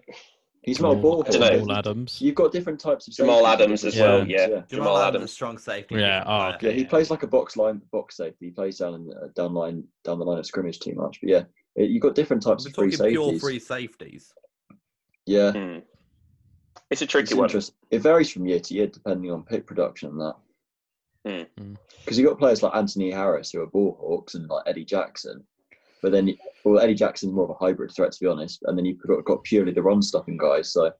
[0.63, 2.21] He's not a Jamal- ball I Jamal Adams.
[2.21, 4.27] You've got different types of Jamal Adams as different well.
[4.27, 4.37] Yeah.
[4.37, 4.47] Yeah, yeah.
[4.47, 5.15] Jamal, Jamal Adams.
[5.15, 5.95] Adams, strong safety.
[5.95, 6.67] Yeah, oh, okay.
[6.67, 8.45] Yeah, he plays like a box line, box safety.
[8.45, 11.19] He plays down uh, down line, down the line of scrimmage too much.
[11.21, 13.41] But yeah, it, you've got different types We're of free talking pure safeties.
[13.41, 14.33] free safeties.
[15.25, 15.79] Yeah, Hmm.
[16.89, 17.49] It's a it's tricky one.
[17.91, 20.35] It varies from year to year depending on pick production and that.
[21.25, 21.61] Hmm.
[21.63, 21.73] Hmm.
[22.03, 25.43] Because you've got players like Anthony Harris who are ball hawks and like Eddie Jackson,
[26.01, 28.63] but then well Eddie Jackson's more of a hybrid threat to be honest.
[28.65, 30.73] And then you've got, got purely the run stopping guys.
[30.73, 30.91] So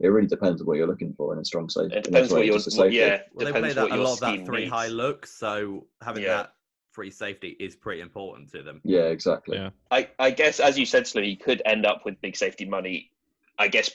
[0.00, 1.96] it really depends on what you're looking for in a strong safety.
[1.96, 2.58] It depends what you're.
[2.58, 5.86] What, yeah, Well, they play that a lot of that scheme three high look, so
[6.02, 6.36] having Yeah.
[6.36, 6.52] that
[6.92, 8.80] free safety is pretty important to them.
[8.84, 9.56] Yeah, exactly.
[9.56, 9.70] Yeah.
[9.90, 13.10] I, I guess, as you said, Slim, you could end up with big safety money.
[13.58, 13.90] I guess,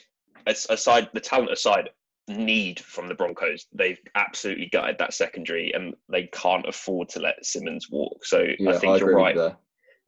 [0.46, 1.90] aside the talent aside,
[2.28, 7.44] need from the Broncos, they've absolutely gutted that secondary, and they can't afford to let
[7.44, 8.24] Simmons walk.
[8.24, 9.34] So Yeah, I think agree you're with right.
[9.34, 9.56] you there.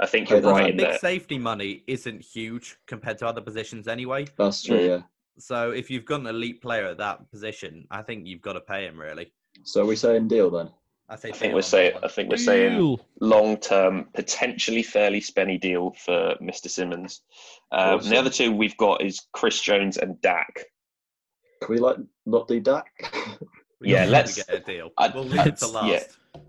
[0.01, 0.99] I think you're right a big there.
[0.99, 4.27] safety money isn't huge compared to other positions anyway.
[4.39, 4.79] That's true.
[4.79, 4.89] Mm.
[4.89, 5.03] Yeah.
[5.39, 8.61] So if you've got an elite player at that position, I think you've got to
[8.61, 9.33] pay him really.
[9.65, 10.71] So we saying deal then.
[11.11, 11.95] I say I think we're saying.
[12.05, 16.69] I think we're saying long term, potentially fairly spenny deal for Mr.
[16.71, 17.23] Simmons.
[17.73, 18.11] Um, Awesome.
[18.11, 20.65] The other two we've got is Chris Jones and Dak.
[21.63, 21.97] Can we like
[22.27, 22.87] not do Dak?
[23.83, 24.91] Yeah, let's- get a deal.
[24.99, 25.87] I- we'll leave it to last.
[25.89, 26.03] yeah.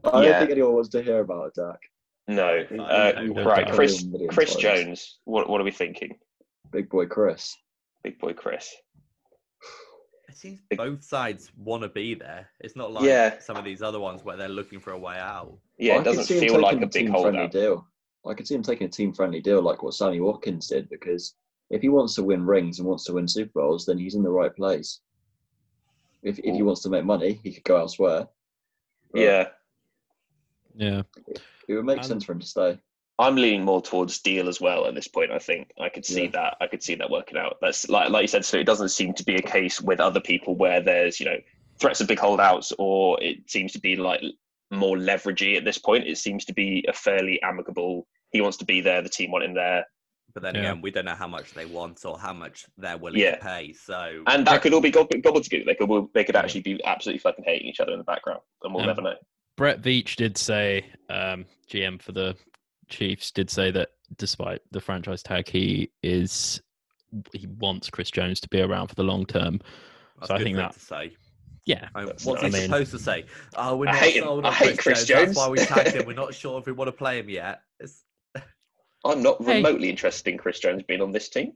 [0.04, 0.40] I don't Yeah.
[0.40, 1.80] think anyone wants to hear about Dak.
[2.28, 2.66] No.
[2.78, 3.14] Uh, Uh,
[3.46, 4.06] right, Million, Chris.
[4.30, 4.62] Chris times.
[4.62, 5.20] Jones.
[5.24, 6.20] What What are we thinking?
[6.72, 7.56] Big boy Chris.
[8.04, 8.76] Big boy Chris.
[10.32, 12.50] It seems both sides want to be there.
[12.62, 13.40] It's not like Yeah.
[13.40, 15.58] some of these other ones where they're looking for a way out.
[15.78, 17.52] Yeah, I it doesn't see him feel like taking a big team-friendly holdout.
[17.52, 17.88] deal.
[18.26, 21.36] I could see him taking a team friendly deal like what Sammy Watkins did because
[21.70, 24.24] if he wants to win rings and wants to win Super Bowls, then he's in
[24.24, 25.02] the right place.
[26.24, 28.28] If if he wants to make money, he could go elsewhere.
[29.12, 29.50] But Yeah,
[30.76, 31.02] Yeah.
[31.68, 32.80] it would make And- sense for him to stay.
[33.22, 35.32] I'm leaning more towards deal as well at this point.
[35.32, 36.32] I think I could see Yeah.
[36.32, 36.58] that.
[36.60, 37.58] I could see that working out.
[37.62, 38.44] That's like like you said.
[38.46, 41.38] So it doesn't seem to be a case with other people where there's you know
[41.80, 44.22] threats of big holdouts, or it seems to be like
[44.72, 46.08] more leveragey at this point.
[46.08, 48.08] It seems to be a fairly amicable.
[48.32, 49.02] He wants to be there.
[49.02, 49.86] The team want him there,
[50.34, 50.62] But then Yeah.
[50.62, 53.36] again, we don't know how much they want or how much they're willing Yeah.
[53.36, 53.74] to pay.
[53.74, 55.66] So and that could all be gob- gobbledygook.
[55.66, 58.74] They could they could actually be absolutely fucking hating each other in the background, and
[58.74, 59.16] we'll Um, never know.
[59.58, 62.38] Brett Veach did say, um, GM for the
[62.92, 66.62] Chiefs did say that despite the franchise tag, he is
[67.34, 69.60] he wants Chris Jones to be around for the long term.
[70.20, 71.18] that's so I a good think thing that- to say.
[71.66, 72.40] Yeah, I what's nice.
[72.42, 73.26] he I mean- supposed to say?
[73.56, 74.24] Oh, we're I not hate him.
[74.24, 75.08] sold I on hate Chris, Chris Jones.
[75.08, 75.36] Jones.
[75.36, 76.06] That's why we tagged him.
[76.08, 77.62] We're not sure if we want to play him yet.
[77.80, 78.04] It's,
[79.06, 79.58] I'm not Hey.
[79.58, 81.54] remotely interested in Chris Jones being on this team.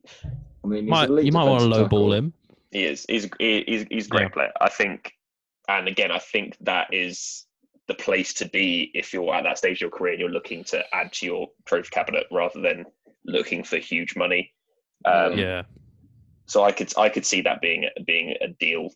[0.63, 2.33] I mean, might, you might want to lowball him.
[2.71, 3.05] He is.
[3.09, 4.29] He's he- he's he's a great Yeah.
[4.29, 4.51] player.
[4.61, 5.11] I think,
[5.67, 7.45] and again, I think that is
[7.87, 10.63] the place to be if you're at that stage of your career and you're looking
[10.65, 12.85] to add to your trophy cabinet rather than
[13.25, 14.51] looking for huge money.
[15.05, 15.63] Um, yeah,
[16.47, 18.89] So I could I could see that being being a deal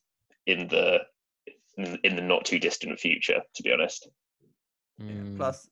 [0.48, 1.00] in the
[2.04, 3.42] in the not too distant future.
[3.56, 4.10] To be honest.
[5.02, 5.70] Mm, Plus,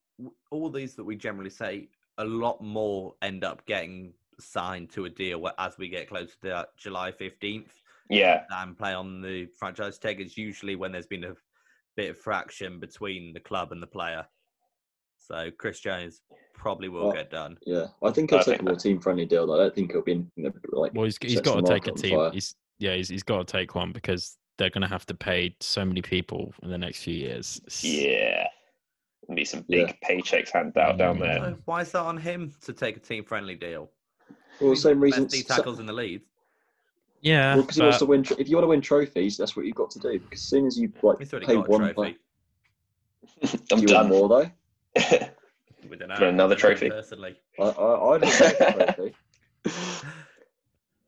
[0.51, 5.09] all these that we generally say, a lot more end up getting signed to a
[5.09, 7.71] deal as we get closer to that July 15th
[8.09, 8.43] Yeah.
[8.51, 10.21] and play on the franchise tag.
[10.21, 11.35] It's usually when there's been a
[11.97, 14.25] bit of fraction between the club and the player.
[15.17, 16.21] So Chris Jones
[16.53, 17.57] probably will Well, get done.
[17.65, 19.51] Yeah, I think he'll I take think a more that- team friendly deal.
[19.51, 20.93] I don't think he'll be in, in a, like.
[20.93, 22.31] well, he's he's sets got to take a team.
[22.31, 25.55] He's yeah, he's, he's got to take one because they're going to have to pay
[25.59, 27.57] so many people in the next few years.
[27.65, 28.47] It's- Yeah.
[29.33, 29.87] Be some Yeah.
[29.87, 31.21] big paychecks handed out down mm.
[31.21, 31.39] there.
[31.39, 33.89] So why is that on him to take a team friendly deal?
[34.61, 35.25] Well, He's same the best reason.
[35.27, 36.21] D so- tackles in the league.
[37.21, 37.53] Yeah.
[37.55, 38.23] Well, because he wants to win.
[38.23, 40.19] tr- If you want to win trophies, that's what you've got to do.
[40.19, 41.93] Because as soon as you like He's already pay got a one, trophy.
[41.93, 42.15] player,
[43.71, 44.09] I'm do you done.
[44.09, 44.51] want more though?
[45.89, 46.15] We don't know.
[46.15, 46.89] For another I don't know trophy.
[46.89, 47.35] Personally.
[47.59, 49.15] I, I, I'd like a trophy.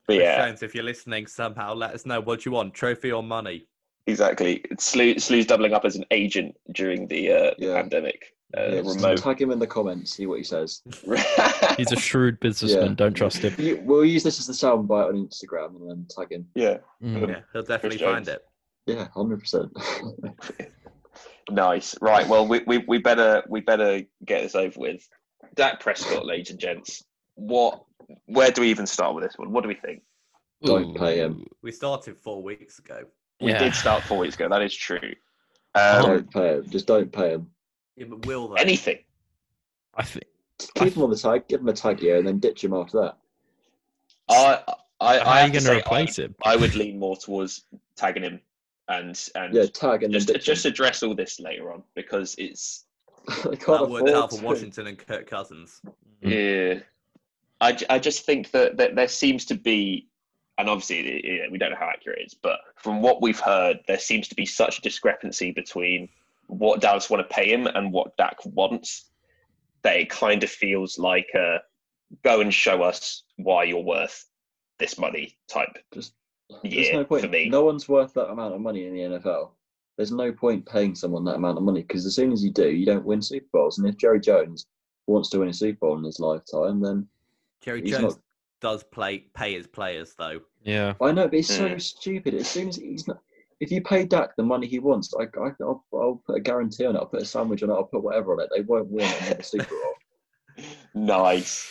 [0.06, 3.22] but yeah, Jones, if you're listening somehow, let us know what you want trophy or
[3.22, 3.66] money.
[4.06, 4.64] exactly.
[4.78, 7.74] Slew, Slew's doubling up as an agent during the, uh, the Yeah.
[7.80, 8.34] pandemic.
[8.56, 9.18] Uh, Yeah, just remote.
[9.18, 10.82] tag him in the comments, see what he says.
[11.76, 12.88] He's a shrewd businessman.
[12.88, 12.94] Yeah.
[12.94, 13.54] Don't trust him.
[13.64, 16.46] You, we'll use this as the soundbite on Instagram and then tag him.
[16.54, 17.28] yeah, Mm.
[17.28, 18.28] Yeah, he'll definitely Chris find Jones.
[18.28, 18.44] it.
[18.86, 19.70] Yeah, hundred percent.
[21.50, 21.94] nice.
[22.00, 22.26] Right.
[22.26, 25.06] Well, we, we, we better we better get this over with.
[25.54, 27.02] Dak Prescott, ladies and gents.
[27.34, 27.82] What?
[28.26, 29.52] Where do we even start with this one?
[29.52, 30.02] What do we think?
[30.64, 31.44] Don't pay him.
[31.62, 33.02] We started four weeks ago.
[33.40, 33.58] We Yeah.
[33.58, 34.48] did start four weeks ago.
[34.48, 34.98] That is true.
[35.74, 36.68] Um, don't pay him.
[36.70, 37.50] Just don't pay him.
[37.96, 38.60] Yeah, but will they?
[38.60, 38.98] anything.
[39.94, 40.24] I think
[40.58, 41.48] Just keep him on the tag.
[41.48, 43.18] Give him a tag year and then ditch him after that.
[44.28, 44.62] I
[45.00, 46.34] I, how I are have you to going say, to replace him?
[46.44, 47.64] I, I would lean more towards
[47.96, 48.40] tagging him
[48.88, 50.72] and and Yeah, tag and just ditch just him.
[50.72, 52.86] address all this later on because it's
[53.28, 54.44] I can't That would help afford for to.
[54.46, 55.80] Washington and Kirk Cousins.
[56.24, 56.74] Mm.
[56.74, 56.80] yeah.
[57.62, 60.08] I just think that, that there seems to be,
[60.56, 63.38] and obviously you know, we don't know how accurate it is, but from what we've
[63.40, 66.08] heard, there seems to be such a discrepancy between
[66.50, 69.10] what Dallas want to pay him and what Dak wants
[69.82, 71.58] that it kind of feels like a
[72.24, 74.26] go and show us why you're worth
[74.78, 75.78] this money type.
[75.92, 76.12] There's
[76.64, 77.22] Yeah, no point.
[77.22, 77.48] for me.
[77.48, 79.52] No one's worth that amount of money in the NFL.
[79.96, 82.68] There's no point paying someone that amount of money because as soon as you do,
[82.68, 83.78] you don't win Super Bowls.
[83.78, 84.66] And if Jerry Jones
[85.06, 87.06] wants to win a Super Bowl in his lifetime, then
[87.60, 88.22] Jerry He's Jones not-
[88.60, 90.40] does play pay his players though.
[90.62, 90.94] Yeah.
[91.00, 91.80] I know, but it's so Mm.
[91.80, 92.34] stupid.
[92.34, 93.22] As soon as he's not,
[93.60, 96.86] if you pay Dak the money he wants, I, I, I'll, I'll put a guarantee
[96.86, 96.98] on it.
[96.98, 97.74] I'll put a sandwich on it.
[97.74, 98.48] I'll put whatever on it.
[98.54, 99.94] They won't win another Super Bowl.
[100.94, 101.68] Nice.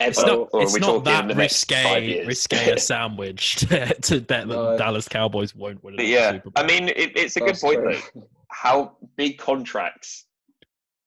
[0.00, 4.20] It's not, it's not that in the next five risque, risque a sandwich to, to
[4.20, 4.72] bet that No.
[4.72, 6.64] the Dallas Cowboys won't win But yeah, Super Bowl.
[6.64, 7.94] I mean, it, it's a good point true.
[8.14, 8.28] though.
[8.50, 10.26] How big contracts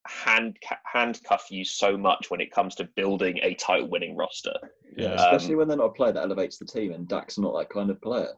[0.08, 0.58] hand
[0.92, 4.54] handcuff you so much when it comes to building a title-winning roster.
[4.98, 5.26] Yeah, Yeah.
[5.26, 7.70] especially Um, when they're not a player that elevates the team, and Dak's not that
[7.70, 8.30] kind of player.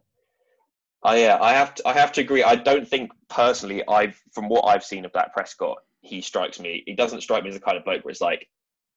[1.04, 2.44] I yeah, I have to I have to agree.
[2.44, 6.84] I don't think personally, I've from what I've seen of Dak Prescott, he strikes me.
[6.86, 8.48] He doesn't strike me as the kind of bloke where it's like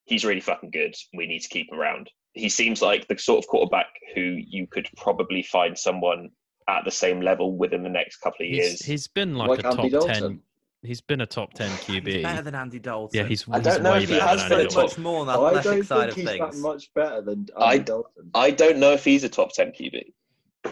[0.04, 0.94] he's really fucking good.
[1.14, 2.10] We need to keep him around.
[2.34, 6.30] He seems like the sort of quarterback who you could probably find someone
[6.68, 8.72] at the same level within the next couple of years.
[8.72, 10.14] he's, he's been like, Like a Andy top Dalton.
[10.22, 10.40] ten.
[10.82, 13.18] he's been a top ten He's better than Andy Dalton.
[13.18, 15.02] Yeah, he's, I don't know way if he has than been Andy so top- Dalton.
[15.02, 16.62] much more on the I athletic don't side think of he's that things.
[16.62, 18.30] much better than I- Andy Dalton.
[18.34, 20.12] I don't know if he's a top ten QB.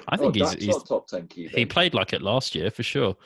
[0.08, 1.50] I think oh, he's, he's not top ten QB.
[1.50, 3.16] he played like it last year for sure.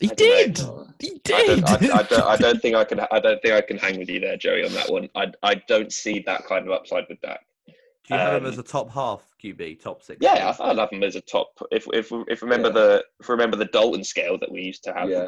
[0.00, 0.86] He I don't know.
[0.98, 1.06] did.
[1.08, 1.64] He I did.
[1.64, 3.00] don't, I, I, don't, I don't think I can.
[3.10, 5.08] I don't think I can hang with you there, Joey, on that one.
[5.16, 7.40] I, I don't see that kind of upside with Dak.
[7.66, 7.72] Do
[8.14, 10.18] you have him Um, as a top half QB, top six?
[10.20, 11.48] Yeah, I- I'd have him as a top.
[11.72, 12.74] If if if remember Yeah.
[12.74, 15.26] the if remember the Dalton scale that we used to have yeah.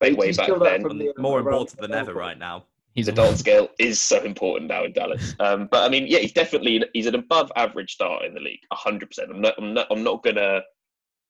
[0.00, 2.64] way Do way you back then, from the, more around important than ever right now.
[2.94, 5.34] He's the Dalton scale is so important now in Dallas.
[5.40, 8.60] Um, but I mean, yeah, he's definitely he's an above average starter in the league,
[8.72, 9.30] hundred percent.
[9.30, 10.60] I'm not I'm not I'm not gonna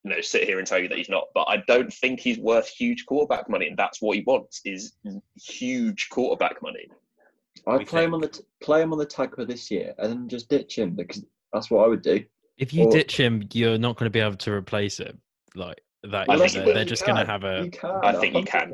[0.05, 2.39] you know sit here and tell you that he's not, but I don't think he's
[2.39, 4.93] worth huge quarterback money, and that's what he wants is
[5.37, 6.87] huge quarterback money.
[7.67, 9.95] I'd we play him on the t- play him on the tag for this year,
[9.99, 12.25] and then just ditch him because that's what I would do.
[12.59, 15.21] If you Or- ditch him, you're not going to be able to replace him.
[15.55, 17.65] Like that, I you think know, you they're, they're just going to have a.
[17.65, 18.01] You can.
[18.03, 18.73] I think you can.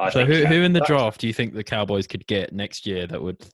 [0.00, 0.06] 100%.
[0.06, 2.52] I So think who, who in the draft do you think the Cowboys could get
[2.52, 3.44] next year that would?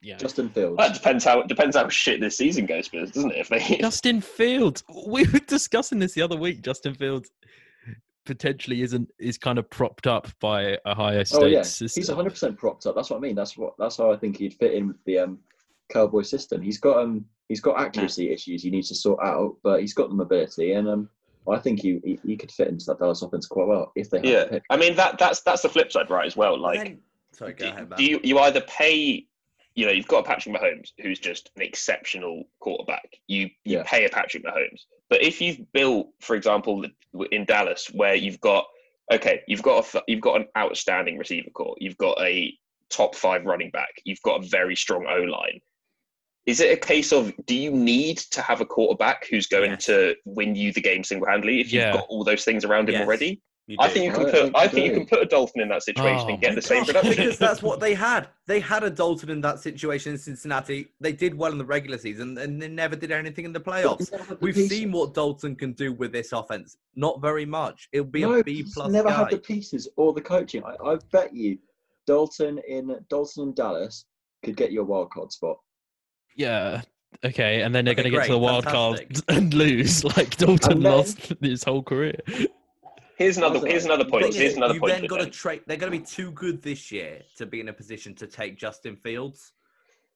[0.00, 0.76] Yeah, Justin Fields.
[0.76, 3.38] Well, it depends how it depends how shit this season goes, Spurs, doesn't it?
[3.38, 4.84] If they Justin Fields.
[5.06, 6.62] We were discussing this the other week.
[6.62, 7.30] Justin Fields
[8.24, 12.00] potentially isn't is kind of propped up by Ohio State oh yeah, system.
[12.00, 12.94] he's 100 percent propped up.
[12.94, 13.34] That's what I mean.
[13.34, 13.74] That's what.
[13.78, 15.38] That's how I think he'd fit in with the um,
[15.90, 16.62] Cowboy system.
[16.62, 20.10] He's got um, he's got accuracy issues he needs to sort out, but he's got
[20.10, 21.08] the mobility, and um,
[21.50, 24.18] I think you he he could fit into that Dallas offense quite well if they
[24.18, 24.62] had yeah, pick.
[24.70, 26.26] I mean that that's that's the flip side, right?
[26.26, 27.00] As well, like Then-
[27.32, 29.26] sorry, go do, ahead, do you you either pay
[29.74, 33.82] you know you've got a Patrick Mahomes who's just an exceptional quarterback you you Yeah.
[33.86, 36.84] pay a Patrick Mahomes but if you've built for example
[37.30, 38.66] in Dallas where you've got
[39.12, 42.52] okay you've got a, f- you've got an outstanding receiver core you've got a
[42.90, 45.60] top 5 running back you've got a very strong O-line
[46.48, 49.84] is it a case of do you need to have a quarterback who's going Yes.
[49.86, 53.02] to win you the game single-handedly if you've got all those things around him Yes.
[53.06, 53.42] already
[53.78, 55.68] I think you can I put I you think you can put a Dalton in
[55.68, 58.28] that situation Oh and get the same Gosh, production because that's what they had.
[58.46, 60.88] They had a Dalton in that situation in Cincinnati.
[61.00, 64.08] They did well in the regular season, and they never did anything in the playoffs.
[64.40, 66.78] We've seen what Dalton can do with this offense.
[66.96, 67.90] Not very much.
[67.92, 69.16] It'll be no, a B he's plus never guy.
[69.16, 70.62] had the pieces or the coaching.
[70.64, 71.58] I, I bet you,
[72.06, 74.06] Dalton in Dalton in Dallas
[74.42, 75.58] could get you a wild card spot.
[76.38, 76.82] Yeah.
[77.24, 80.36] Okay, and then they're Okay, going to get to the wild card and lose, like
[80.36, 82.14] Dalton then- lost his whole career.
[83.16, 83.66] Here's another.
[83.66, 84.32] Here's another point.
[84.32, 84.92] Here's is, another you've point.
[84.92, 85.32] then got to them.
[85.32, 85.62] trade.
[85.66, 88.56] They're going to be too good this year to be in a position to take
[88.56, 89.52] Justin Fields.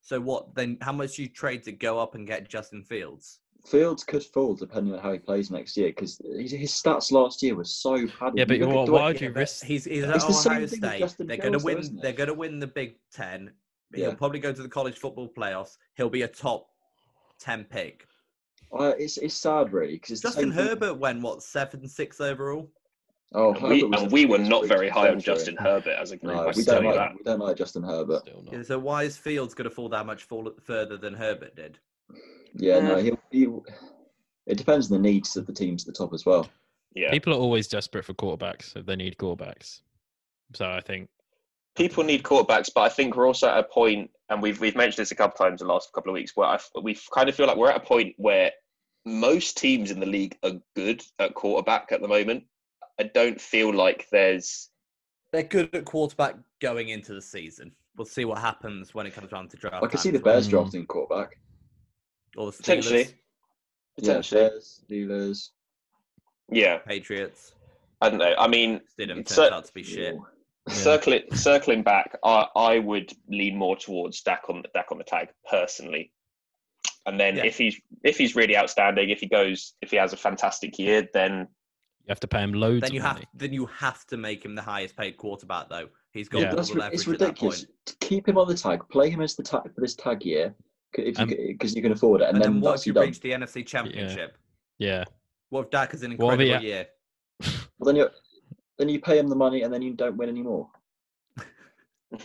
[0.01, 0.79] So what then?
[0.81, 3.41] How much do you trade to go up and get Justin Fields?
[3.67, 7.43] Fields could fall depending on how he plays next year because his, his stats last
[7.43, 8.35] year were so bad.
[8.37, 9.65] Yeah, but You look at why- Dwight- would you risk?
[9.65, 11.27] He's, he's It's at the same Ohio thing with State.
[11.29, 12.03] They're going to Fields, though, win.
[12.03, 13.51] They're going to win the Big Ten.
[13.95, 14.15] He'll Yeah.
[14.15, 15.77] probably go to the college football playoffs.
[15.97, 16.69] He'll be a top
[17.39, 18.07] ten pick.
[18.73, 22.71] Uh, it's it's sad really because Justin Herbert went what seven six overall.
[23.35, 25.19] Oh, And we, and we were not very high on.
[25.19, 26.35] Justin Herbert as a group.
[26.35, 28.29] No, we don't like we don't like Justin Herbert.
[28.51, 31.79] Yeah, so why is Fields going to fall that much fall further than Herbert did?
[32.55, 33.49] Yeah, no, he, he
[34.47, 36.49] it depends on the needs of the teams at the top as well.
[36.95, 39.81] Yeah, People are always desperate for quarterbacks if they need quarterbacks.
[40.55, 41.09] So I think
[41.77, 45.03] people need quarterbacks, but I think we're also at a point, and we've we've mentioned
[45.03, 47.35] this a couple times in the last couple of weeks, where I, we kind of
[47.35, 48.51] feel like we're at a point where
[49.05, 52.45] most teams in the league are good at quarterback at the moment.
[53.01, 54.69] I don't feel like there's
[55.33, 57.73] They're good at quarterback going into the season.
[57.97, 59.83] We'll see what happens when it comes around to draft.
[59.85, 60.35] I can see the as well.
[60.35, 60.51] Bears Mm.
[60.51, 61.39] drafting quarterback.
[62.37, 63.15] or the potentially, Steelers,
[63.99, 65.49] potentially, Yeah, Bears, Steelers.
[66.51, 66.79] yeah.
[66.79, 67.53] Patriots.
[68.01, 68.35] I don't know.
[68.39, 70.17] I mean, Stidham It's turns cer- out to be shit.
[70.73, 70.83] Yeah.
[70.83, 75.29] circling circling back, I, I would lean more towards Dak on Dak on the tag
[75.49, 76.13] personally.
[77.07, 77.45] And then Yeah.
[77.47, 81.09] if he's if he's really outstanding, if he goes if he has a fantastic year,
[81.13, 81.41] then
[82.05, 83.27] you have to pay him loads Then of you have money.
[83.35, 85.89] then you have to make him the highest paid quarterback though.
[86.13, 86.51] He's got Yeah.
[86.51, 87.65] all the leverage it's at that ridiculous.
[87.65, 87.97] point.
[88.01, 90.55] Keep him on the tag, play him as the tag for this tag year,
[90.95, 93.07] because Um, you can afford it, and, And, then, then what if you you done.
[93.07, 94.37] reach the NFC Championship?
[94.79, 95.05] Yeah.
[95.49, 96.87] What if Dak has an What if incredible he- year?
[97.79, 98.09] Well, then you
[98.79, 100.69] then you pay him the money, and then you don't win anymore.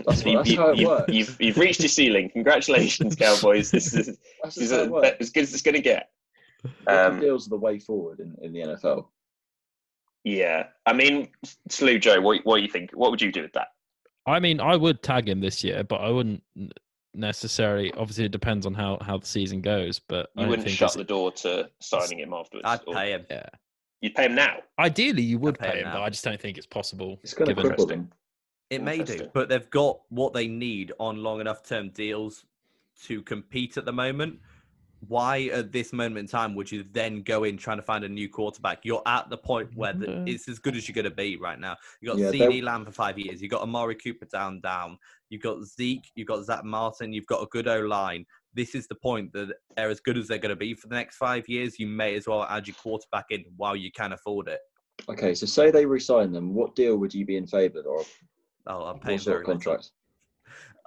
[0.05, 1.13] That's, you, what, that's how it you, works.
[1.13, 2.29] You've, you've reached your ceiling.
[2.33, 3.71] Congratulations, Cowboys.
[3.71, 6.09] This is, this is a- as good as it's going to get.
[6.85, 9.05] Record Um, deals are the way forward in, in the NFL.
[10.25, 11.29] yeah, I mean,
[11.69, 12.91] Slew Joe, what, what do you think?
[12.91, 13.69] What would you do with that?
[14.25, 16.43] I mean, I would tag him this year, but I wouldn't
[17.13, 17.93] necessarily.
[17.93, 19.99] Obviously, it depends on how, how the season goes.
[19.99, 22.65] But I You don't wouldn't think shut the door to signing him afterwards.
[22.67, 23.25] I'd or- pay him.
[23.29, 23.45] Yeah.
[24.01, 24.57] You'd pay him now.
[24.79, 26.01] Ideally, you would pay pay him him, but.
[26.03, 27.19] I just don't think it's possible.
[27.23, 28.11] It's going to given- cripple them.
[28.69, 32.43] It may do, but they've got what they need on long enough term deals
[33.03, 34.39] to compete at the moment.
[35.07, 38.09] why at this moment in time would you then go in trying to find a
[38.09, 38.79] new quarterback?
[38.83, 40.23] You're at the point where the, Yeah.
[40.33, 41.75] it's as good as you're going to be right now.
[42.01, 43.39] You got Yeah, CeeDee they're- Lamb for five years.
[43.39, 44.97] You got Amari Cooper down, down.
[45.29, 46.09] You've got Zeke.
[46.15, 47.13] You've got Zach Martin.
[47.13, 48.25] You've got a good O line.
[48.53, 50.95] This is the point that they're as good as they're going to be for the
[50.95, 51.79] next five years.
[51.79, 54.59] You may as well add your quarterback in while you can afford it.
[55.09, 58.07] Okay, so say they resign them, what deal would you be in favour of?
[58.65, 59.91] Oh, I'm paying What sort of contract?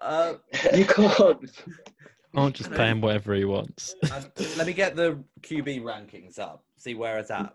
[0.02, 0.34] Uh,
[0.74, 1.50] You can't.
[2.36, 3.94] I'll just pay him whatever he wants.
[4.10, 4.22] Uh,
[4.56, 6.64] let me get the QB rankings up.
[6.76, 7.54] See where it's at.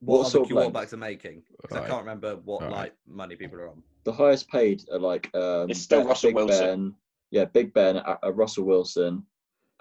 [0.00, 1.42] What What, sort other of quarterbacks are making?
[1.60, 2.70] Because I can't remember what Right.
[2.72, 3.82] like money people are on.
[4.04, 6.66] The highest paid are like um, It's still Ben- Russell Big Wilson.
[6.90, 6.94] Ben.
[7.30, 9.24] Yeah, Big Ben, uh, Russell Wilson.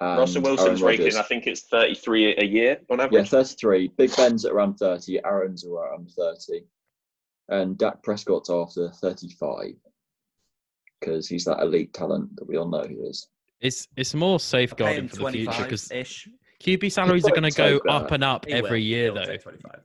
[0.02, 1.16] And Russell Wilson's Aaron rated, Rodgers.
[1.18, 3.14] I think it's 33 a year on average.
[3.14, 3.50] Yeah, average.
[3.50, 3.92] 33.
[3.98, 5.20] Big Ben's at around 30.
[5.24, 6.66] Aaron's around 30.
[7.50, 9.74] And Dak Prescott's after 35.
[11.00, 13.28] Because he's that elite talent that we all know he is.
[13.60, 16.28] It's it's more safeguarding for the future 25 because ish.
[16.64, 17.92] QB salaries are going to go that.
[17.92, 18.66] up and up He will.
[18.66, 19.26] every year, He'll though.
[19.26, 19.82] take 25.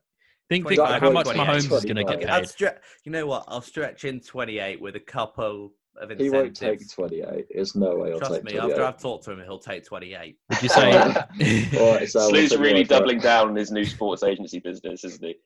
[0.48, 2.20] Think, think how much 28, Mahomes is going to 25.
[2.20, 2.48] get I'll paid.
[2.48, 3.44] stre- you know what?
[3.48, 7.46] I'll stretch in 28 with a couple of He won't take 28.
[7.54, 8.70] There's no way he'll Trust take me, 28.
[8.72, 10.36] after I've talked to him, he'll take 28.
[10.50, 10.90] Would you say?
[11.78, 12.88] Alright, Slew's really your word for it.
[12.88, 15.36] doubling down on his new sports agency business, isn't he?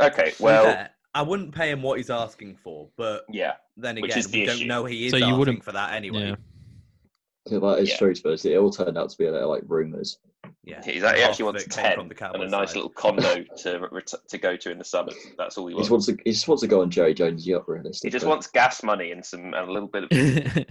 [0.00, 3.54] Okay, well, fair, I wouldn't pay him what he's asking for, but yeah.
[3.76, 4.66] then again, the we don't issue.
[4.66, 6.28] know he is So you asking wouldn't- for that anyway.
[6.30, 6.34] yeah.
[7.50, 7.96] Yeah, that is Yeah.
[7.96, 10.18] true, but it all turned out to be uh, like rumours.
[10.70, 12.76] Yeah, He's, he actually Half wants it came 10 from the and a nice side.
[12.76, 13.88] little condo to
[14.28, 15.14] to go to in the summers.
[15.36, 15.88] That's all he He wants.
[15.88, 18.08] just wants to, he just wants to go on Jerry Jones' yacht, realistically.
[18.08, 20.14] He just wants gas money and some and a little bit of a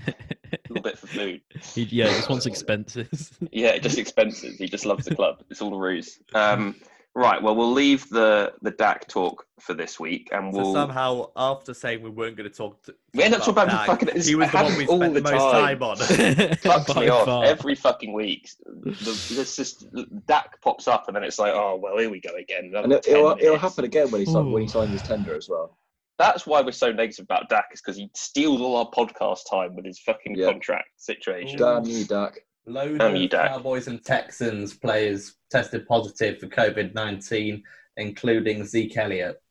[0.69, 1.41] little bit for food.
[1.73, 3.31] He- yeah, he just wants expenses.
[3.51, 4.57] Yeah, just expenses.
[4.57, 5.43] He just loves the club.
[5.49, 6.19] It's all a ruse.
[6.33, 6.75] Um,
[7.15, 7.41] right.
[7.41, 10.73] Well, we'll leave the the Dak talk for this week, and So we'll.
[10.73, 13.87] somehow, after saying we weren't going to talk, to, We end up talking about Dak,
[13.87, 15.79] fucking- he was the one we all spent the the most time.
[15.79, 15.97] time on.
[15.97, 17.43] fucks me off far.
[17.45, 18.49] every fucking week.
[18.65, 19.85] The, this just
[20.27, 22.71] Dak pops up, and then it's like, oh well, here we go again.
[22.75, 25.49] And it, it'll, it'll happen again when he, sign, when he signs his tender as
[25.49, 25.77] well.
[26.17, 29.73] That's why we're so negative about Dak, is because he steals all our podcast time
[29.75, 30.51] with his fucking Yeah.
[30.51, 31.57] contract situation.
[31.57, 32.39] Damn you, Dak.
[32.69, 33.49] Loads Damn you, of Dak.
[33.51, 37.63] Cowboys and Texans players tested positive for COVID nineteen,
[37.97, 39.41] including Zeke Elliott.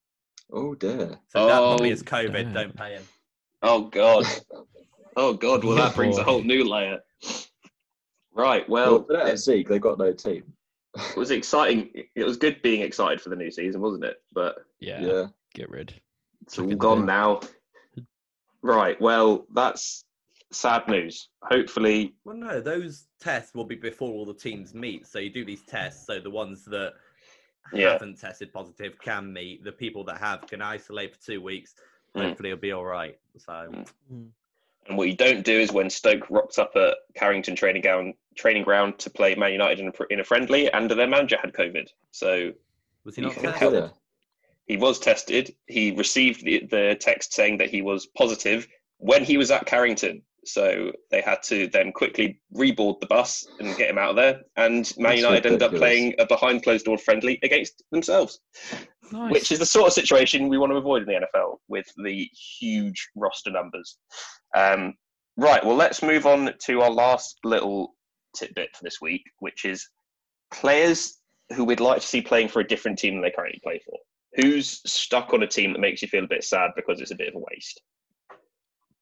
[0.53, 1.19] Oh dear.
[1.29, 2.33] So that Oh, probably is COVID.
[2.33, 2.53] damn.
[2.55, 3.03] Don't pay him.
[3.63, 4.25] Oh god.
[5.17, 5.65] Oh god.
[5.65, 7.01] Well, that brings a whole new layer.
[8.33, 8.69] Right.
[8.69, 10.45] Well, Well, without it Zeke, they've got no team.
[10.97, 11.91] It was exciting.
[12.15, 14.23] It was good being excited for the new season, wasn't it?
[14.33, 15.27] But yeah, Yeah.
[15.55, 15.93] get rid.
[16.43, 17.07] it's all Fucking gone do.
[17.07, 17.41] now.
[18.63, 19.01] Right.
[19.01, 20.05] Well, that's
[20.53, 21.31] sad news.
[21.43, 25.07] Hopefully, Well, no, those tests will be before all the teams meet.
[25.07, 26.07] So you do these tests.
[26.07, 26.95] So the ones that
[27.73, 27.93] Yeah.
[27.93, 29.65] haven't tested positive can meet.
[29.65, 31.75] The people that have can isolate for two weeks.
[32.15, 32.29] Mm.
[32.29, 33.19] Hopefully, it'll be all right.
[33.37, 33.71] So
[34.13, 34.31] Mm.
[34.89, 38.63] And what you don't do is when Stoke rocks up at Carrington training ground, training
[38.63, 41.89] ground to play Man United in a, in a friendly, and their manager had COVID.
[42.11, 42.53] So
[43.05, 43.91] was he not can tested?
[44.67, 45.55] he was tested.
[45.67, 48.67] He received the, the text saying that he was positive
[48.97, 50.23] when he was at Carrington.
[50.49, 54.41] So they had to then quickly reboard the bus and get him out of there.
[54.57, 58.41] And Man That's United ended up playing a behind closed door friendly against themselves,
[59.13, 59.33] Nice.
[59.33, 62.29] which is the sort of situation we want to avoid in the NFL with the
[62.59, 63.99] huge roster numbers.
[64.57, 64.95] Um,
[65.37, 67.95] right, well, let's move on to our last little
[68.35, 69.87] tidbit for this week, which is
[70.51, 71.19] players
[71.55, 73.97] who we'd like to see playing for a different team than they currently play for.
[74.35, 77.17] Who's stuck on a team that makes you feel a bit sad because it's a
[77.17, 77.81] bit of a waste?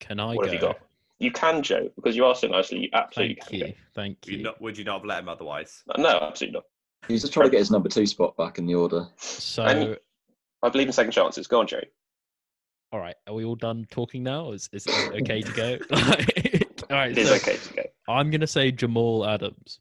[0.00, 0.74] Can I what go?
[1.18, 2.78] Have you can, Joe, because you are so nicely.
[2.80, 3.58] You absolutely Thank can.
[3.68, 3.74] you.
[3.94, 4.42] Thank You you.
[4.44, 5.82] not, would you not have let him otherwise?
[5.98, 6.64] No, absolutely not.
[7.08, 9.06] He's just trying to get his number two spot back in the order.
[9.16, 9.98] So, And-
[10.62, 11.46] I believe in second chances.
[11.46, 11.88] Go on, Jerry.
[12.92, 14.52] all right, are we all done talking now?
[14.52, 15.78] Is, is it okay to go?
[15.92, 17.82] all right, It is so okay to go.
[18.08, 19.80] I'm going to say Jamal Adams.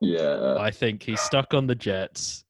[0.00, 0.56] Yeah.
[0.58, 2.44] I think he's stuck on the Jets.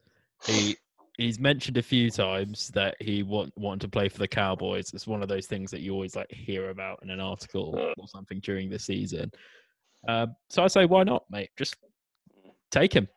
[0.46, 0.76] He
[1.18, 4.92] he's mentioned a few times that he want wanted to play for the Cowboys.
[4.92, 7.92] It's one of those things that you always like hear about in an article Mm.
[7.98, 9.30] or something during the season.
[10.08, 11.50] Um, so I say, why not, mate?
[11.56, 11.76] Just
[12.70, 13.08] take him.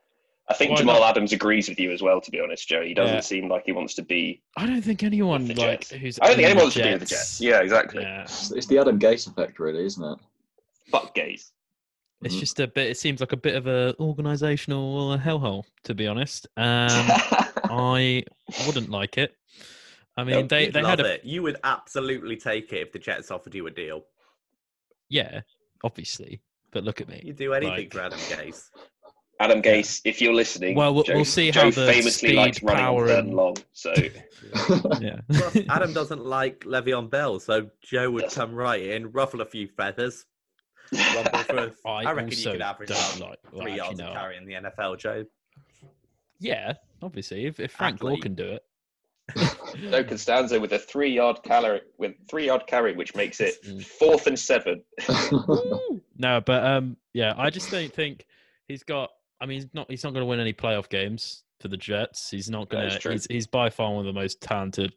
[0.49, 1.09] I think Why Jamal not?
[1.09, 2.21] Adams agrees with you as well.
[2.21, 3.19] To be honest, Joe, he doesn't Yeah.
[3.19, 5.91] seem like he wants to be I don't think anyone the like Jets.
[5.91, 6.19] who's.
[6.21, 7.41] I don't think anyone the wants to be with the Jets.
[7.41, 8.03] Yeah, exactly.
[8.03, 10.19] Yeah, It's, it's the Adam Gase effect, really, isn't it?
[10.89, 11.51] Fuck gays.
[12.24, 12.39] It's Mhm.
[12.39, 12.89] just a bit.
[12.89, 16.47] It seems like a bit of a organisational hellhole, to be honest.
[16.57, 16.88] Um,
[17.70, 18.24] I
[18.65, 19.36] wouldn't like it.
[20.15, 21.26] I mean, No, they you'd they had love a it.
[21.26, 24.05] You would absolutely take it if the Jets offered you a deal.
[25.09, 25.41] yeah,
[25.84, 26.41] obviously.
[26.72, 27.22] But look at me.
[27.24, 28.70] You'd do anything Like- for Adam Gase.
[29.39, 32.57] Adam Gase, if you're listening, Well, we'll- Joe, we'll see Joe how the famously likes
[32.57, 33.57] speed, running power, on and- and long.
[33.72, 33.93] So
[34.99, 35.20] Yeah.
[35.32, 39.68] Plus, Adam doesn't like Le'Veon Bell, so Joe would come right in, ruffle a few
[39.78, 40.26] feathers,
[40.93, 41.71] rumble for.
[41.89, 43.39] I, I, reckon you also could average don't about like.
[43.51, 44.07] well, three actually, yards no.
[44.07, 45.25] of carry in the NFL, Joe.
[46.39, 48.63] Yeah, obviously, if, if Frank Gore can do it.
[49.91, 53.83] Joe Costanzo with a three yard carry with three yard carry, which makes it Mm.
[53.83, 54.81] fourth and seven.
[56.17, 58.25] no, but um, yeah, I just don't think
[58.67, 59.09] he's got.
[59.41, 59.89] I mean, he's not.
[59.91, 62.29] He's not going to win any playoff games for the Jets.
[62.29, 63.11] He's not going to.
[63.11, 64.93] He's, he's by far one of the most talented,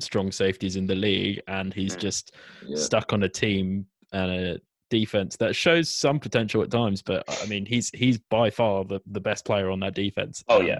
[0.00, 2.00] strong safeties in the league, and he's Mm.
[2.00, 2.34] just
[2.66, 2.76] yeah.
[2.76, 4.60] stuck on a team and a
[4.92, 7.00] defense that shows some potential at times.
[7.00, 10.44] But I mean, he's he's by far the, the best player on that defense.
[10.48, 10.78] Oh, um, yeah.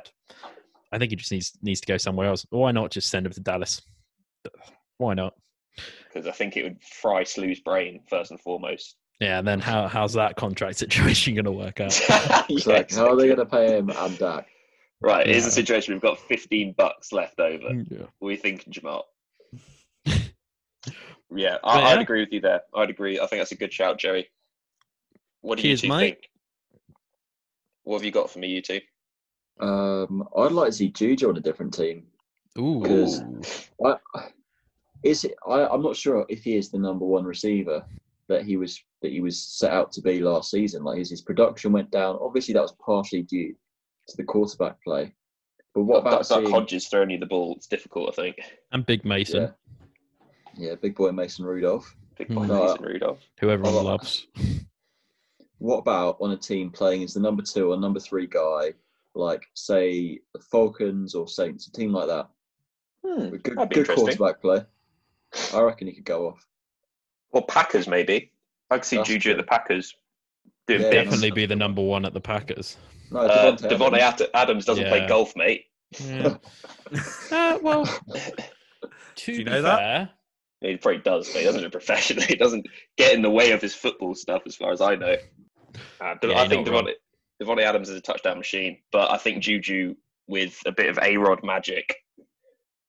[0.92, 2.46] I think he just needs needs to go somewhere else.
[2.50, 3.80] Why not just send him to Dallas?
[4.98, 5.34] Why not?
[6.06, 8.96] Because I think it would fry Slew's brain first and foremost.
[9.18, 11.98] Yeah, and then how how's that contract situation going to work out?
[12.48, 14.46] Yeah, like, how are they going to pay him and Dak?
[15.00, 15.94] Right, here's the situation.
[15.94, 17.70] We've got 15 bucks left over.
[17.70, 18.06] Mm, yeah.
[18.18, 19.06] What are you thinking, Jamal?
[21.35, 22.01] Yeah, I, But I'd yeah.
[22.01, 22.61] agree with you there.
[22.74, 23.18] I'd agree.
[23.18, 24.28] I think that's a good shout, Joey.
[25.41, 26.01] What do Cheers, you two mate.
[26.14, 26.30] think?
[27.85, 28.80] What have you got for me, you two?
[29.61, 32.05] Um, I'd like to see Juju on a different team.
[32.59, 32.80] Ooh.
[32.80, 33.22] Because-
[33.85, 33.97] I,
[35.03, 37.85] is it, I, I'm not sure if he is the number one receiver
[38.28, 40.85] that he was that he was set out to be last season.
[40.85, 42.18] Like his, his production went down.
[42.20, 43.53] Obviously, that was partially due
[44.09, 45.12] to the quarterback play.
[45.74, 47.55] But what about Duck, Duck seeing, Hodges throwing you the ball?
[47.57, 48.37] It's difficult, I think.
[48.70, 49.49] and Big Mason, Yeah.
[50.57, 51.94] Yeah, big boy Mason Rudolph.
[52.18, 52.34] Big Hmm.
[52.34, 53.20] boy No, Mason Rudolph.
[53.40, 54.26] who everyone Oh, loves.
[55.59, 58.74] What about on a team playing as the number two or number three guy,
[59.14, 62.28] like say the Falcons or Saints, a team like that,
[63.05, 64.64] Hmm, with good, that'd be good quarterback play.
[65.55, 66.44] I reckon he could go off.
[67.30, 68.32] Or Packers, maybe.
[68.70, 69.94] I could see That's Juju at the Packers
[70.66, 70.90] doing Yeah.
[70.90, 72.76] Definitely be the number one at the Packers.
[73.12, 74.20] No, Uh, Davante Davante Adams.
[74.22, 75.66] Ad- Adams doesn't play golf, mate.
[76.00, 76.38] Yeah.
[77.30, 77.84] uh, well,
[79.14, 80.11] to you be know that?
[80.62, 82.24] Fair, He probably does, but he doesn't do it professionally.
[82.28, 85.16] He doesn't get in the way of his football stuff, as far as I know.
[86.00, 86.84] Uh, De- Yeah, I think not wrong.
[86.84, 86.92] Davante,
[87.60, 89.94] Davante Adams is a touchdown machine, but I think Juju
[90.28, 91.94] with a bit of A Rod magic,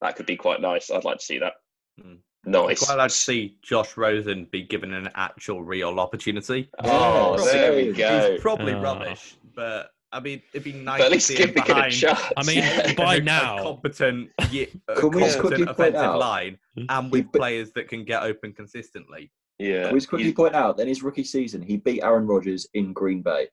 [0.01, 0.91] that could be quite nice.
[0.91, 1.53] I'd like to see that.
[2.01, 2.15] Hmm.
[2.45, 2.85] Nice.
[2.85, 6.69] Quite like to see Josh Rosen be given an actual real opportunity.
[6.83, 8.31] Oh, Yeah, there we he's go.
[8.33, 8.81] He's probably Oh.
[8.81, 11.61] rubbish, but I mean, it'd be nice But at to least see give him me
[11.61, 12.21] a behind chance.
[12.37, 15.69] I mean, a- by a now- competent, ye- uh, a Can we quickly competent point
[15.69, 16.85] offensive out- line, hmm?
[16.89, 19.31] and with be- players that can get open consistently.
[19.59, 19.85] yeah.
[19.85, 22.93] Can we just quickly point out, then his rookie season, he beat Aaron Rodgers in
[22.93, 23.47] Green Bay.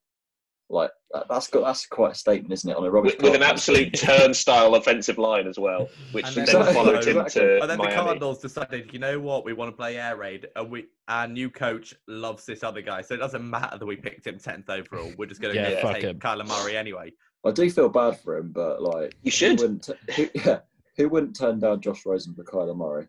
[0.72, 2.76] Like that, that's got that's quite a statement, isn't it?
[2.76, 6.46] On a rubbish with, with an absolute turnstile offensive line as well, which And then,
[6.46, 7.12] then- followed Exactly,
[7.42, 10.16] him to And then the Cardinals decided, you know what, we want to play air
[10.16, 13.84] raid, and we our new coach loves this other guy, so it doesn't matter that
[13.84, 15.12] we picked him tenth overall.
[15.18, 16.20] We're just going to Yeah, go take him.
[16.20, 17.12] Kyler Murray anyway.
[17.44, 19.58] I do feel bad for him, but like You should.
[19.58, 20.60] Who wouldn't, who, yeah,
[20.96, 23.08] who wouldn't turn down Josh Rosen for Kyler Murray?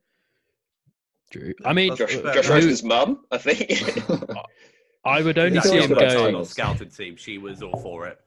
[1.30, 1.54] Drew.
[1.64, 3.70] I mean, Josh, Josh Rosen's mum, I think.
[5.04, 6.00] I would only see him going.
[6.08, 6.32] that go.
[6.32, 6.46] time.
[6.46, 8.20] Scouted team, she was all for it.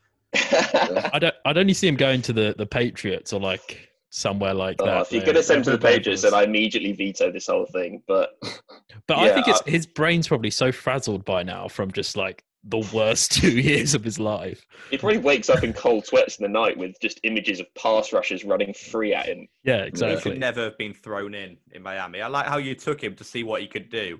[1.12, 1.34] I don't.
[1.44, 5.02] I'd only see him going to the the Patriots or like somewhere like Oh, that.
[5.02, 7.30] if you're going to send him to the where Patriots, Bengals- then I immediately veto
[7.32, 8.02] this whole thing.
[8.06, 8.30] But
[9.06, 12.44] But I think it's I- his brain's probably so frazzled by now from just like
[12.66, 14.64] the worst two years of his life.
[14.90, 18.12] he probably wakes up in cold sweats in the night with just images of pass
[18.12, 19.46] rushers running free at him.
[19.64, 19.84] Yeah, exactly.
[19.84, 20.32] He exactly.
[20.32, 22.22] should never have been thrown in in Miami.
[22.22, 24.18] I like how you took him to see what he could do,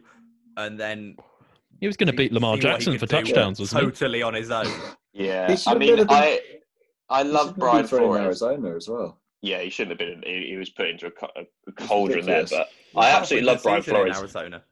[0.56, 1.16] and then
[1.80, 3.90] He was going to beat Lamar see what he Jackson for touchdowns, wasn't he?
[3.90, 4.66] totally on his own.
[5.12, 6.40] Yeah, I mean, been- I
[7.08, 8.42] I love been Brian thrown in Flores.
[8.42, 9.20] Arizona as well.
[9.42, 10.22] Yeah, he shouldn't have been.
[10.26, 13.62] He, he was put into a, a cauldron there, but It I absolutely love the
[13.64, 14.18] Brian season in Flores.
[14.18, 14.62] Arizona.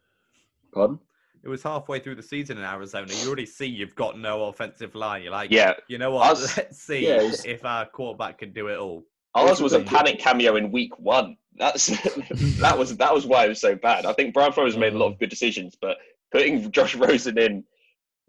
[0.73, 0.99] Pardon?
[1.45, 3.13] It was halfway through the season in Arizona.
[3.13, 5.23] You already see you've got no offensive line.
[5.23, 6.31] You're like, Yeah, you know what?
[6.31, 9.05] Us- Let's see Yeah, it's- if our quarterback can do it all.
[9.35, 11.37] ours was a panic cameo in week one.
[11.57, 11.87] That's
[12.61, 14.07] that was that was why it was so bad.
[14.07, 15.21] I think Brian Flores made a lot of mm.
[15.21, 15.99] good decisions, but
[16.33, 17.65] putting Josh Rosen in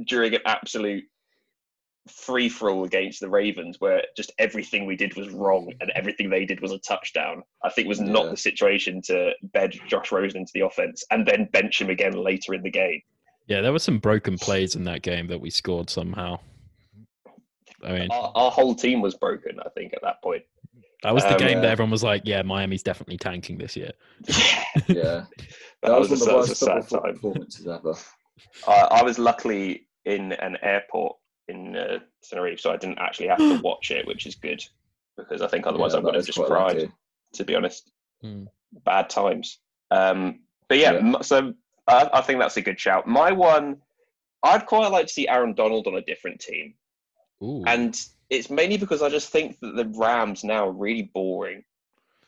[0.06, 1.04] during an absolute
[2.10, 6.30] free for all against the Ravens, where just everything we did was wrong and everything
[6.30, 8.32] they did was a touchdown, I think was not Yeah.
[8.32, 12.54] the situation to bed Josh Rosen into the offense and then bench him again later
[12.54, 13.02] in the game.
[13.48, 16.40] Yeah, there were some broken plays in that game that we scored somehow.
[17.84, 20.44] I mean, Our, our whole team was broken, I think, at that point.
[21.04, 23.92] That was the um, game that everyone was like, "Yeah, Miami's definitely tanking this year."
[24.28, 24.34] Yeah,
[24.88, 25.28] that,
[25.84, 27.14] that was, was, one a, of the worst sad football time.
[27.14, 27.94] performances ever.
[28.68, 31.16] I, I was luckily in an airport
[31.48, 34.64] in uh, Tenerife, so I didn't actually have to watch it, which is good
[35.18, 36.76] because I think otherwise Yeah, I would that have just quite cried.
[36.78, 36.92] lucky.
[37.36, 37.92] To be honest,
[38.22, 38.44] Hmm.
[38.86, 39.60] bad times.
[39.92, 40.40] Um,
[40.70, 41.22] but yeah, Yeah.
[41.22, 41.54] so
[41.88, 43.06] I, I think that's a good shout.
[43.08, 43.78] My one,
[44.44, 46.74] I'd quite like to see Aaron Donald on a different team,
[47.44, 47.64] Ooh.
[47.68, 48.00] and
[48.34, 51.64] it's mainly because I just think that the Rams now are really boring.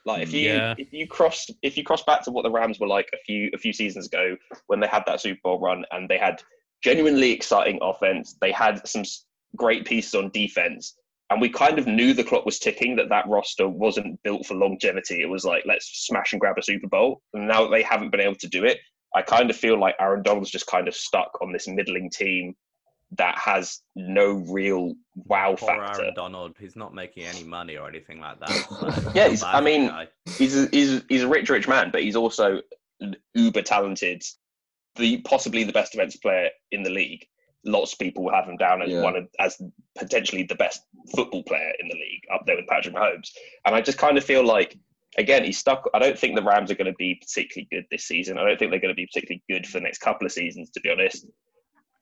[0.06, 0.76] Like if you Yeah.
[0.78, 3.49] if you cross if you cross back to what the Rams were like a few
[3.53, 4.38] a few seasons ago
[4.68, 6.41] when they had that Super Bowl run and they had
[6.84, 8.36] genuinely exciting offense.
[8.39, 9.03] They had some
[9.56, 10.95] great pieces on defense,
[11.32, 12.95] and we kind of knew the clock was ticking.
[12.95, 15.22] That that roster wasn't built for longevity.
[15.22, 17.22] It was like let's smash and grab a Super Bowl.
[17.34, 18.78] And now that they haven't been able to do it,
[19.16, 22.56] I kind of feel like Aaron Donald's just kind of stuck on this middling team
[23.12, 26.01] that has no real wow Poor factor.
[26.03, 26.56] Aaron Donald.
[26.60, 28.49] He's not making any money or anything like that.
[29.03, 30.08] so Yeah, he's- I mean- guy.
[30.38, 32.62] he's a, he's he's a rich rich man, but he's also
[33.34, 34.24] uber talented,
[34.95, 37.26] the possibly the best defensive player in the league.
[37.66, 39.01] Lots of people have him down as Yeah.
[39.01, 39.60] one of, as
[39.97, 40.82] potentially the best
[41.16, 43.30] football player in the league, up there with Patrick Mahomes.
[43.66, 44.78] And I just kind of feel like
[45.18, 45.89] again he's stuck.
[45.93, 48.38] I don't think the Rams are going to be particularly good this season.
[48.38, 50.70] I don't think they're going to be particularly good for the next couple of seasons,
[50.72, 51.26] to be honest.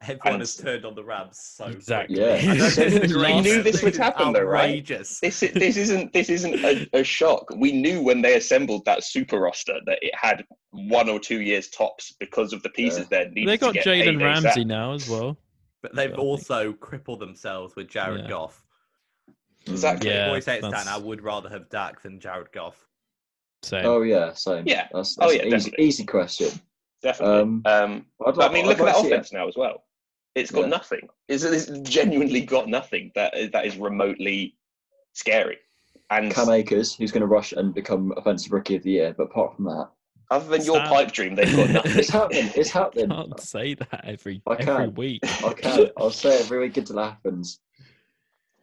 [0.04, 2.20] Everyone and- has turned on the Rams so Exactly.
[2.20, 2.34] Yeah.
[2.34, 4.86] I don't think it's We knew this would happen though, right?
[4.86, 5.41] This this
[5.78, 7.45] isn't this isn't a, a shock.
[7.56, 11.70] We knew when they assembled that super roster that it had one or two years
[11.70, 13.30] tops because of the pieces there.
[13.30, 14.22] needed they got to get Jalen paid ASAP.
[14.43, 15.38] Ramsey now as well.
[15.82, 18.30] But they've I also crippled themselves with Jared Yeah.
[18.30, 18.64] Goff.
[19.68, 20.10] Exactly.
[20.10, 22.86] Yeah, Boys hate that's- Stan, I would rather have Dak than Jared Goff.
[23.64, 23.86] Same.
[23.86, 24.64] Oh yeah, same.
[24.68, 24.88] Yeah.
[24.93, 26.49] That's, Oh, yeah, an easy, easy question.
[27.01, 27.39] Definitely.
[27.41, 29.14] Um, Um, I'd like- I mean, I'd look at like that to see it.
[29.14, 29.84] offense now as well.
[30.36, 30.67] It's got Yeah.
[30.67, 31.09] nothing.
[31.27, 34.55] It's, it's genuinely got nothing that is, that is remotely
[35.13, 35.57] scary.
[36.09, 39.13] And Cam Akers, who's going to rush and become offensive rookie of the year.
[39.17, 39.89] But apart from that,
[40.31, 40.88] other than your Sam.
[40.89, 41.97] pipe dream, they've got nothing.
[41.97, 42.51] it's happening.
[42.55, 43.09] It's happening.
[43.09, 45.19] can't say that every I every week.
[45.23, 45.89] I can.
[45.97, 47.59] I'll say it every week until it happens.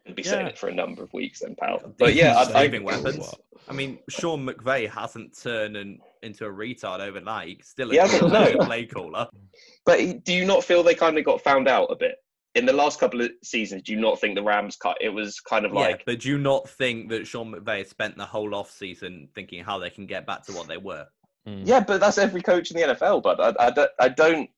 [0.07, 1.81] I'll be saying it for a number of weeks, then, pal.
[1.99, 3.35] But yeah, I, I, saving weapons.
[3.69, 7.59] I mean, Sean McVay hasn't turned an, into a retard overnight.
[7.59, 8.57] He's still a He hasn't, no.
[8.65, 9.29] play caller.
[9.85, 12.17] But do you not feel they kind of got found out a bit
[12.55, 13.83] in the last couple of seasons?
[13.83, 14.97] Do you not think the Rams cut?
[15.01, 18.17] It was kind of yeah, like but do you not think that Sean McVay spent
[18.17, 21.07] the whole off season thinking how they can get back to what they were?
[21.47, 21.63] Mm.
[21.65, 23.23] yeah, but that's every coach in the NFL.
[23.23, 24.51] But I, I, don't, I don't.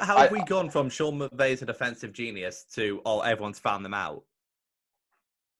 [0.00, 3.84] How have I- we gone from Sean McVay's a defensive genius to oh everyone's found
[3.84, 4.22] them out?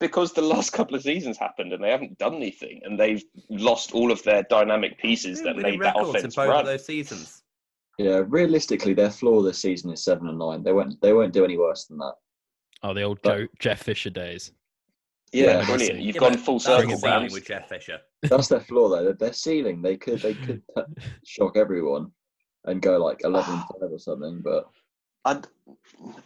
[0.01, 3.93] Because the last couple of seasons happened and they haven't done anything, and they've lost
[3.93, 6.65] all of their dynamic pieces that made that offense both of run.
[6.65, 7.43] those seasons.
[7.99, 10.63] Yeah, realistically, their floor this season is seven and nine.
[10.63, 11.01] They won't.
[11.01, 12.15] They won't do any worse than that.
[12.83, 14.53] Oh, the old But- Jeff Fisher days.
[15.33, 16.01] Yeah, Yeah, brilliant.
[16.01, 17.99] You've Yeah, gone full circle, the with Jeff Fisher.
[18.23, 19.05] That's their floor, though.
[19.05, 20.63] Their, their ceiling, they could they could
[21.25, 22.13] shock everyone
[22.65, 24.41] and go like 11-5 or something.
[24.43, 24.71] But
[25.25, 25.41] I,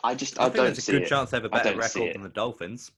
[0.05, 1.09] I just I, I, think don't there's a good it.
[1.09, 2.93] chance they have a better record than the Dolphins.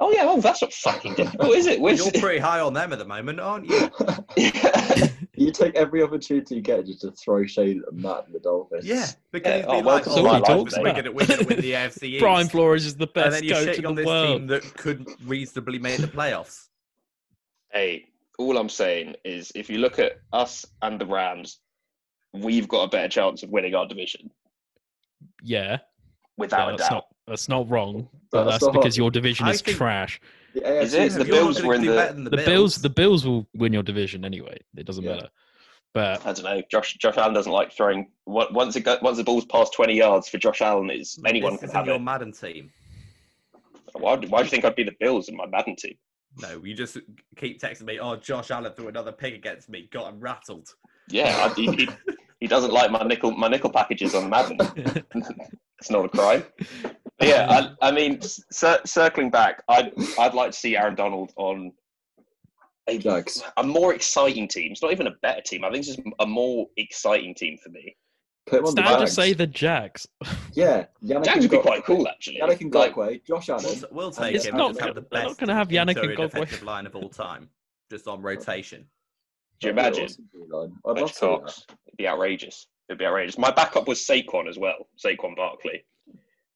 [0.00, 1.80] Oh yeah, well that's not fucking difficult, is it?
[1.80, 3.90] Well, Where's- you're pretty high on them at the moment, aren't you?
[4.36, 5.08] Yeah.
[5.34, 8.32] you take every opportunity you get just to throw shade at Matt and oh, oh,
[8.32, 8.84] the Dolphins.
[8.84, 11.04] Yeah, because Yeah, he'd oh, be like, welcome oh, my my life, God, we're going
[11.04, 12.20] to we're gonna win the AFC East.
[12.20, 14.38] Brian Flores is the best and then you coach shit in on the this world.
[14.38, 16.68] team that could reasonably make the playoffs.
[17.72, 18.06] hey,
[18.38, 21.58] all I'm saying is if you look at us and the Rams,
[22.32, 24.30] we've got a better chance of winning our division
[25.42, 25.78] Yeah,
[26.36, 26.90] without yeah, a doubt.
[26.92, 30.20] not that's not wrong, but That's that's, not- because your division I is trash.
[30.54, 31.12] The AFC Is it?
[31.18, 34.24] The Bills gonna were in do the- The, Bills, the Bills will win your division
[34.24, 34.58] anyway.
[34.76, 35.14] It doesn't Yeah.
[35.14, 35.28] matter.
[35.94, 36.62] But I don't know.
[36.70, 38.10] Josh Josh Allen doesn't like throwing.
[38.26, 41.52] on- Once it go, once the ball's past twenty yards for Josh Allen, is anyone
[41.52, 42.00] this can isn't have your it.
[42.00, 42.70] Madden team.
[43.94, 45.96] Why, why do you think I'd be the Bills in my Madden team?
[46.40, 46.98] No, you just
[47.36, 47.98] keep texting me.
[47.98, 49.88] Oh, Josh Allen threw another pick against me.
[49.90, 50.68] Got him rattled.
[51.08, 51.88] Yeah, I, he, he,
[52.40, 54.58] he doesn't like my nickel my nickel packages on Madden.
[55.78, 56.44] it's not a crime.
[57.18, 57.46] But yeah,
[57.82, 61.72] I, I mean, cir- circling back, I'd I'd like to see Aaron Donald on
[62.88, 63.42] a, Jags.
[63.56, 64.72] a more exciting team.
[64.72, 65.64] It's not even a better team.
[65.64, 67.94] I think it's just a more exciting team for me.
[68.46, 69.02] Put him on the Stan Jags.
[69.02, 70.06] just say the Jacks.
[70.54, 70.86] yeah.
[71.04, 72.38] Yannick Jags would be quite cool, actually.
[72.40, 73.64] Yannick Like, Ngakoue, Josh Allen.
[73.64, 74.56] We'll, we'll take It's him.
[74.56, 76.30] not just have gonna- the they're not best gonna have Yannick interior Ngakoue.
[76.30, 77.50] defensive line of all time,
[77.90, 78.86] just on rotation.
[79.60, 80.04] do you That'd be imagine?
[80.04, 80.72] awesome, Line.
[80.86, 81.40] I'd love Fletcher to see that.
[81.40, 81.66] Cox.
[81.88, 82.66] It'd be outrageous.
[82.88, 83.36] It'd be outrageous.
[83.36, 85.84] My backup was Saquon as well, Saquon Barkley.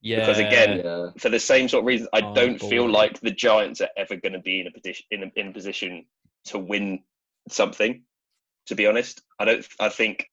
[0.03, 1.11] Yeah, Because again, Yeah.
[1.19, 2.69] For the same sort of reason, I Oh, don't boy.
[2.69, 5.49] feel like the Giants are ever going to be in a position in a, in
[5.49, 6.05] a position
[6.47, 7.03] to win
[7.49, 8.03] something.
[8.67, 9.67] To be honest, I don't.
[9.81, 10.29] I think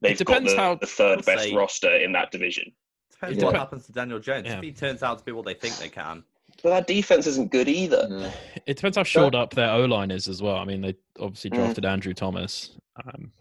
[0.00, 2.72] they've got the, how- the third best say- roster in that division.
[3.12, 3.44] Depends Yeah.
[3.44, 4.46] what happens to Daniel Jones.
[4.46, 4.56] Yeah.
[4.58, 6.24] If he turns out to be what they think they can,
[6.62, 8.06] But that defense isn't good either.
[8.10, 8.32] yeah.
[8.66, 10.56] it depends how shored up their O line is as well.
[10.56, 11.54] I mean, they obviously Mm.
[11.54, 12.76] drafted Andrew Thomas.
[13.04, 13.32] Um,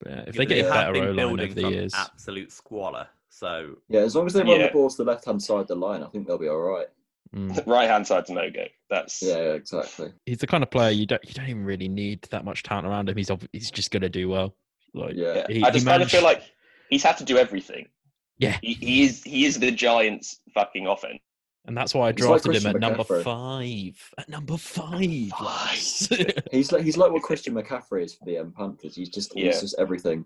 [0.00, 2.52] but yeah, if they Yeah, get a better been O line over the years, absolute
[2.52, 3.08] squalor.
[3.36, 4.68] So Yeah, as long as they run Yeah.
[4.68, 6.56] the ball to the left hand side of the line, I think they'll be all
[6.58, 6.86] right.
[7.34, 7.66] mm.
[7.66, 8.64] Right hand side's no go.
[8.88, 10.12] That's Yeah, yeah, exactly.
[10.24, 12.86] he's the kind of player you don't you don't even really need that much talent
[12.86, 13.16] around him.
[13.16, 14.56] He's ob- he's just gonna do well.
[14.94, 15.34] Like Yeah.
[15.34, 15.46] yeah.
[15.50, 16.42] he- I he just kind of feel like
[16.88, 17.88] he's had to do everything.
[18.38, 18.56] Yeah.
[18.62, 19.22] he, he is.
[19.22, 21.20] He is the Giants' fucking offense.
[21.66, 24.10] and that's why I He's like drafted him Christian at number five.
[24.18, 25.32] At number five.
[25.42, 26.08] lads.
[26.52, 28.94] He's like he's like what Christian McCaffrey is for the um, Panthers.
[28.96, 29.60] He's just he's Yeah.
[29.60, 30.24] just everything.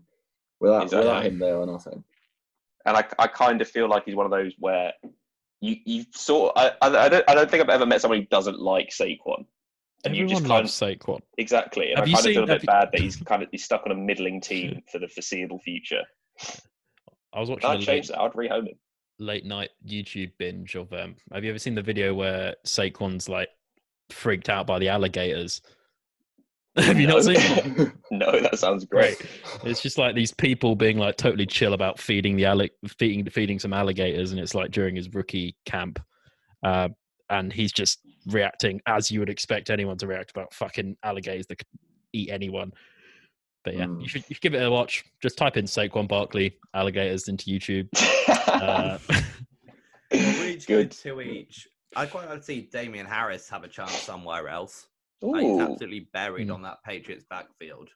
[0.60, 1.06] Without Exactly.
[1.08, 2.04] without him, they are nothing.
[2.86, 4.92] And I, I kind of feel like he's one of those where
[5.60, 6.52] you you sort.
[6.56, 9.44] I, I, I don't I don't think I've ever met someone who doesn't like Saquon.
[10.04, 11.20] And you Everyone just kind loves Saquon.
[11.36, 13.42] Exactly, and Have I you kind of feel a bit you- bad that he's kind
[13.42, 16.02] of he's stuck on a middling team for the foreseeable future.
[17.32, 18.18] I was watching I'd late, change that.
[18.20, 18.78] I'd rehome him.
[19.18, 21.16] late night YouTube binge of um.
[21.32, 23.50] Have you ever seen the video where Saquon's like
[24.10, 25.60] freaked out by the alligators?
[26.76, 27.92] Have you not seen it?
[28.12, 29.20] no, that sounds great.
[29.64, 33.58] It's just like these people being like totally chill about feeding the alli- feeding feeding
[33.58, 35.98] some alligators, and it's like during his rookie camp,
[36.64, 36.88] uh,
[37.28, 41.56] and he's just reacting as you would expect anyone to react about fucking alligators that
[41.58, 41.66] could
[42.12, 42.72] eat anyone.
[43.64, 44.00] But yeah, Mm.
[44.02, 45.04] you should you should give it a watch.
[45.20, 47.88] Just type in Saquon Barkley alligators into YouTube.
[48.46, 48.98] Uh,
[50.12, 50.90] Well, we each go Good.
[50.90, 51.68] two each.
[51.94, 54.86] I'd quite like to see Damien Harris have a chance somewhere else.
[55.22, 56.54] Like, he's absolutely buried Mm.
[56.54, 57.90] on that Patriots backfield.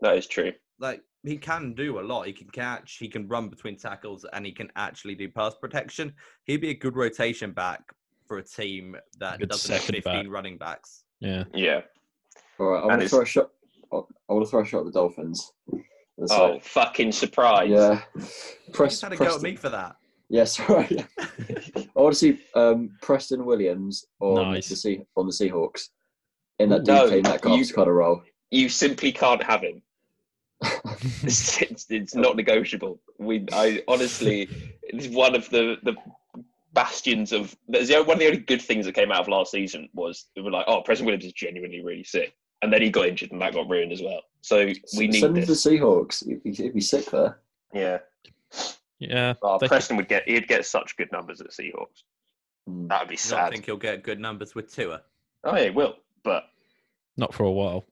[0.00, 0.52] that is true.
[0.80, 2.26] Like he can do a lot.
[2.26, 6.12] He can catch, he can run between tackles, and he can actually do pass protection.
[6.44, 7.80] He'd be a good rotation back
[8.26, 10.26] for a team that Good doesn't have 15 back.
[10.32, 11.04] running backs.
[11.20, 11.82] yeah, Yeah.
[12.58, 13.50] All right, I want to throw a shot.
[13.92, 15.52] I want to throw a shot at the Dolphins.
[16.18, 16.64] That's Oh, it.
[16.64, 17.70] fucking surprise!
[17.70, 18.02] yeah.
[18.14, 19.96] He's Press, had a go at Preston, me for that.
[20.28, 21.06] Yes, right.
[21.18, 24.68] I want to see um, Preston Williams on Nice.
[24.68, 25.88] the sea on the Seahawks
[26.58, 28.22] in that No, DK Metcalf's you- kind of role.
[28.50, 29.82] You simply can't have him.
[31.22, 33.00] It's, it's, it's not negotiable.
[33.18, 34.48] We, I honestly,
[34.82, 35.94] it's one of the the
[36.72, 37.54] bastions of.
[37.68, 40.42] The, one of the only good things that came out of last season was we
[40.42, 43.40] were like, oh, Preston Williams is genuinely really sick, and then he got injured and
[43.42, 44.20] that got ruined as well.
[44.40, 45.52] So we need Send him to the.
[45.52, 46.26] Seahawks.
[46.26, 47.38] He'd be, he'd be sick there.
[47.74, 47.98] Yeah,
[48.98, 49.34] yeah.
[49.42, 52.04] oh, They- Preston would get he'd get such good numbers at Seahawks.
[52.68, 52.88] Mm.
[52.88, 53.48] That would be sad.
[53.48, 55.02] I think he'll get good numbers with Tua.
[55.44, 56.44] Oh yeah, he will, but
[57.16, 57.84] Not for a while.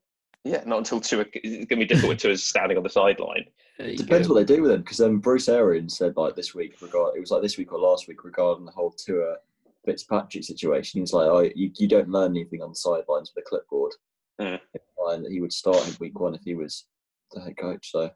[0.45, 1.21] yeah, not until two.
[1.35, 3.45] It's going to be difficult with Tua standing on the sideline.
[3.79, 6.81] It depends what they do with him because um, Bruce Arians said like this week
[6.81, 9.37] regard it was like this week or last week regarding the whole Tua
[9.85, 11.01] Fitzpatrick situation.
[11.01, 13.93] He's like, "Oh, you, you don't learn anything on the sidelines with a clipboard."
[14.41, 14.61] Mm.
[15.09, 16.85] And that he would start in week one if he was
[17.33, 17.91] the head coach.
[17.91, 18.11] So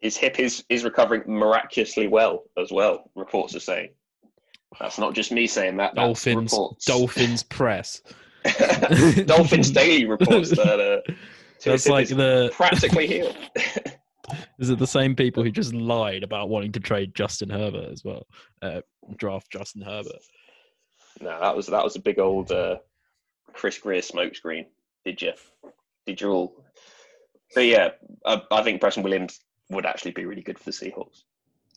[0.00, 3.10] His hip is is recovering miraculously well as well.
[3.14, 3.90] Reports are saying.
[4.80, 5.94] That's not just me saying that.
[5.94, 6.84] That's Dolphins, reports.
[6.86, 8.00] Dolphins press.
[9.26, 11.12] Dolphins Daily reports that uh,
[11.64, 12.50] That's like is the.
[12.52, 13.36] practically healed.
[14.58, 18.02] Is it the same people who just lied about wanting to trade Justin Herbert as
[18.04, 18.26] well?
[18.62, 18.80] Uh,
[19.16, 20.22] draft Justin Herbert.
[21.20, 22.76] no, that was that was a big old uh,
[23.52, 24.66] Chris Grier smokescreen.
[25.04, 25.32] Did you?
[26.06, 26.64] Did you all?
[27.54, 27.90] But yeah,
[28.24, 29.40] I, I think Preston Williams
[29.70, 31.22] would actually be really good for the Seahawks,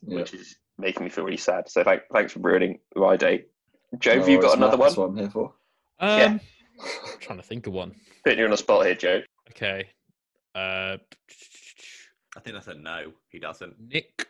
[0.03, 0.19] yeah.
[0.19, 1.69] which is making me feel really sad.
[1.69, 3.45] So thank, thanks for ruining my day.
[3.99, 4.85] Joe, No have you got another Matt, one?
[4.87, 5.53] That's what I'm here for.
[5.99, 6.37] Um, Yeah.
[7.19, 7.93] Trying to think of one.
[8.23, 9.21] Putting you on the spot here, Joe.
[9.51, 9.87] Okay.
[10.53, 10.97] Uh,
[12.35, 13.11] I think that's a no.
[13.29, 13.75] He doesn't.
[13.79, 14.27] Nick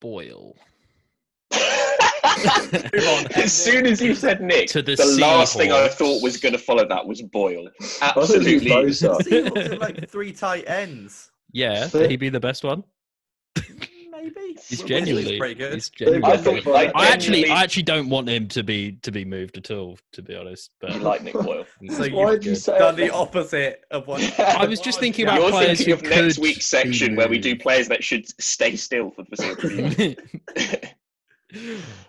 [0.00, 0.56] Boyle
[3.34, 6.52] as soon as you said Nick, To the the, last thing I thought was going
[6.52, 7.68] to follow that was Boyle.
[8.00, 9.30] I thought he was Absolutely.
[9.50, 11.30] Seahawks have like three tight ends.
[11.52, 12.84] Yeah, But- would he be the best one?
[14.22, 14.56] Maybe.
[14.68, 15.38] He's genuinely.
[15.38, 15.74] pretty good.
[15.74, 16.28] He's genuinely.
[16.28, 16.92] I big thought- I- players.
[16.94, 19.98] I actually, genuinely- I actually don't want him to be to be moved at all,
[20.12, 20.70] to be honest.
[20.80, 21.64] But You like Nick Boyle.
[21.90, 22.96] So Why you've did you say done it?
[22.98, 26.34] the opposite of what I was just thinking about You're players thinking who of next
[26.36, 30.90] could week's section where we do players that should stay still for the foreseeable future.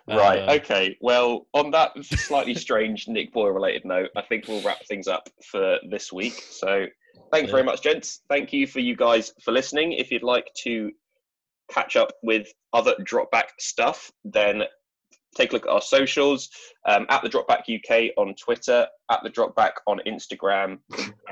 [0.08, 0.40] right.
[0.48, 0.98] Uh, okay.
[1.02, 5.30] Well, on that slightly strange Nick Boyle related note, I think we'll wrap things up
[5.46, 6.34] for this week.
[6.50, 6.86] So,
[7.32, 7.52] thanks Yeah.
[7.52, 8.22] very much, gents.
[8.30, 9.94] Thank you for you guys for listening.
[9.94, 10.92] If you'd like to
[11.72, 14.64] catch up with other dropback stuff, then
[15.36, 16.50] take a look at our socials
[16.88, 20.80] um, at the Dropback UK on Twitter, at the Dropback on Instagram,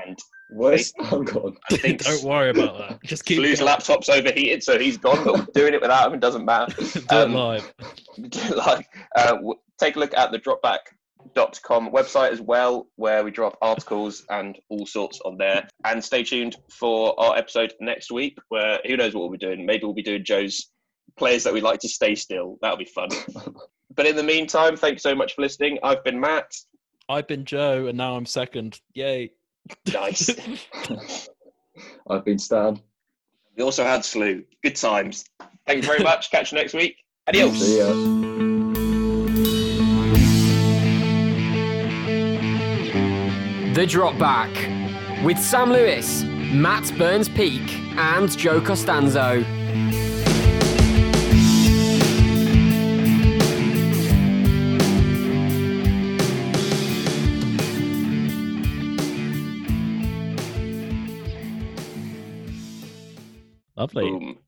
[0.06, 0.18] and
[0.52, 1.56] Where's Sam gone?
[1.70, 3.02] I think don't worry about that.
[3.04, 3.66] Just keep Flu's going.
[3.66, 5.24] laptop's overheated, so he's gone.
[5.24, 6.14] But we're doing it without him.
[6.14, 6.74] It doesn't matter.
[6.80, 7.72] Do it um, live.
[8.56, 10.38] like, uh, w- take a look at the
[11.34, 15.68] dropback.com website as well, where we drop articles and all sorts on there.
[15.84, 19.66] And stay tuned for our episode next week, where who knows what we'll be doing.
[19.66, 20.70] Maybe we'll be doing Joe's
[21.16, 22.58] players that we like to stay still.
[22.62, 23.08] That'll be fun.
[23.94, 25.78] but in the meantime, thank you so much for listening.
[25.82, 26.52] I've been Matt.
[27.08, 28.80] I've been Joe, and now I'm second.
[28.94, 29.32] Yay!
[29.92, 30.30] Nice.
[32.10, 32.80] I've been Stan.
[33.56, 34.44] we also had Slew.
[34.62, 35.24] Good times.
[35.66, 36.30] Thank you very much.
[36.30, 36.96] Catch you next week.
[37.28, 38.19] Adios.
[43.72, 44.50] The Drop Back
[45.24, 47.62] with Sam Lewis, Matt Burns Peak,
[47.96, 49.44] and Joe Costanzo.
[63.76, 64.10] Lovely.
[64.10, 64.36] Boom.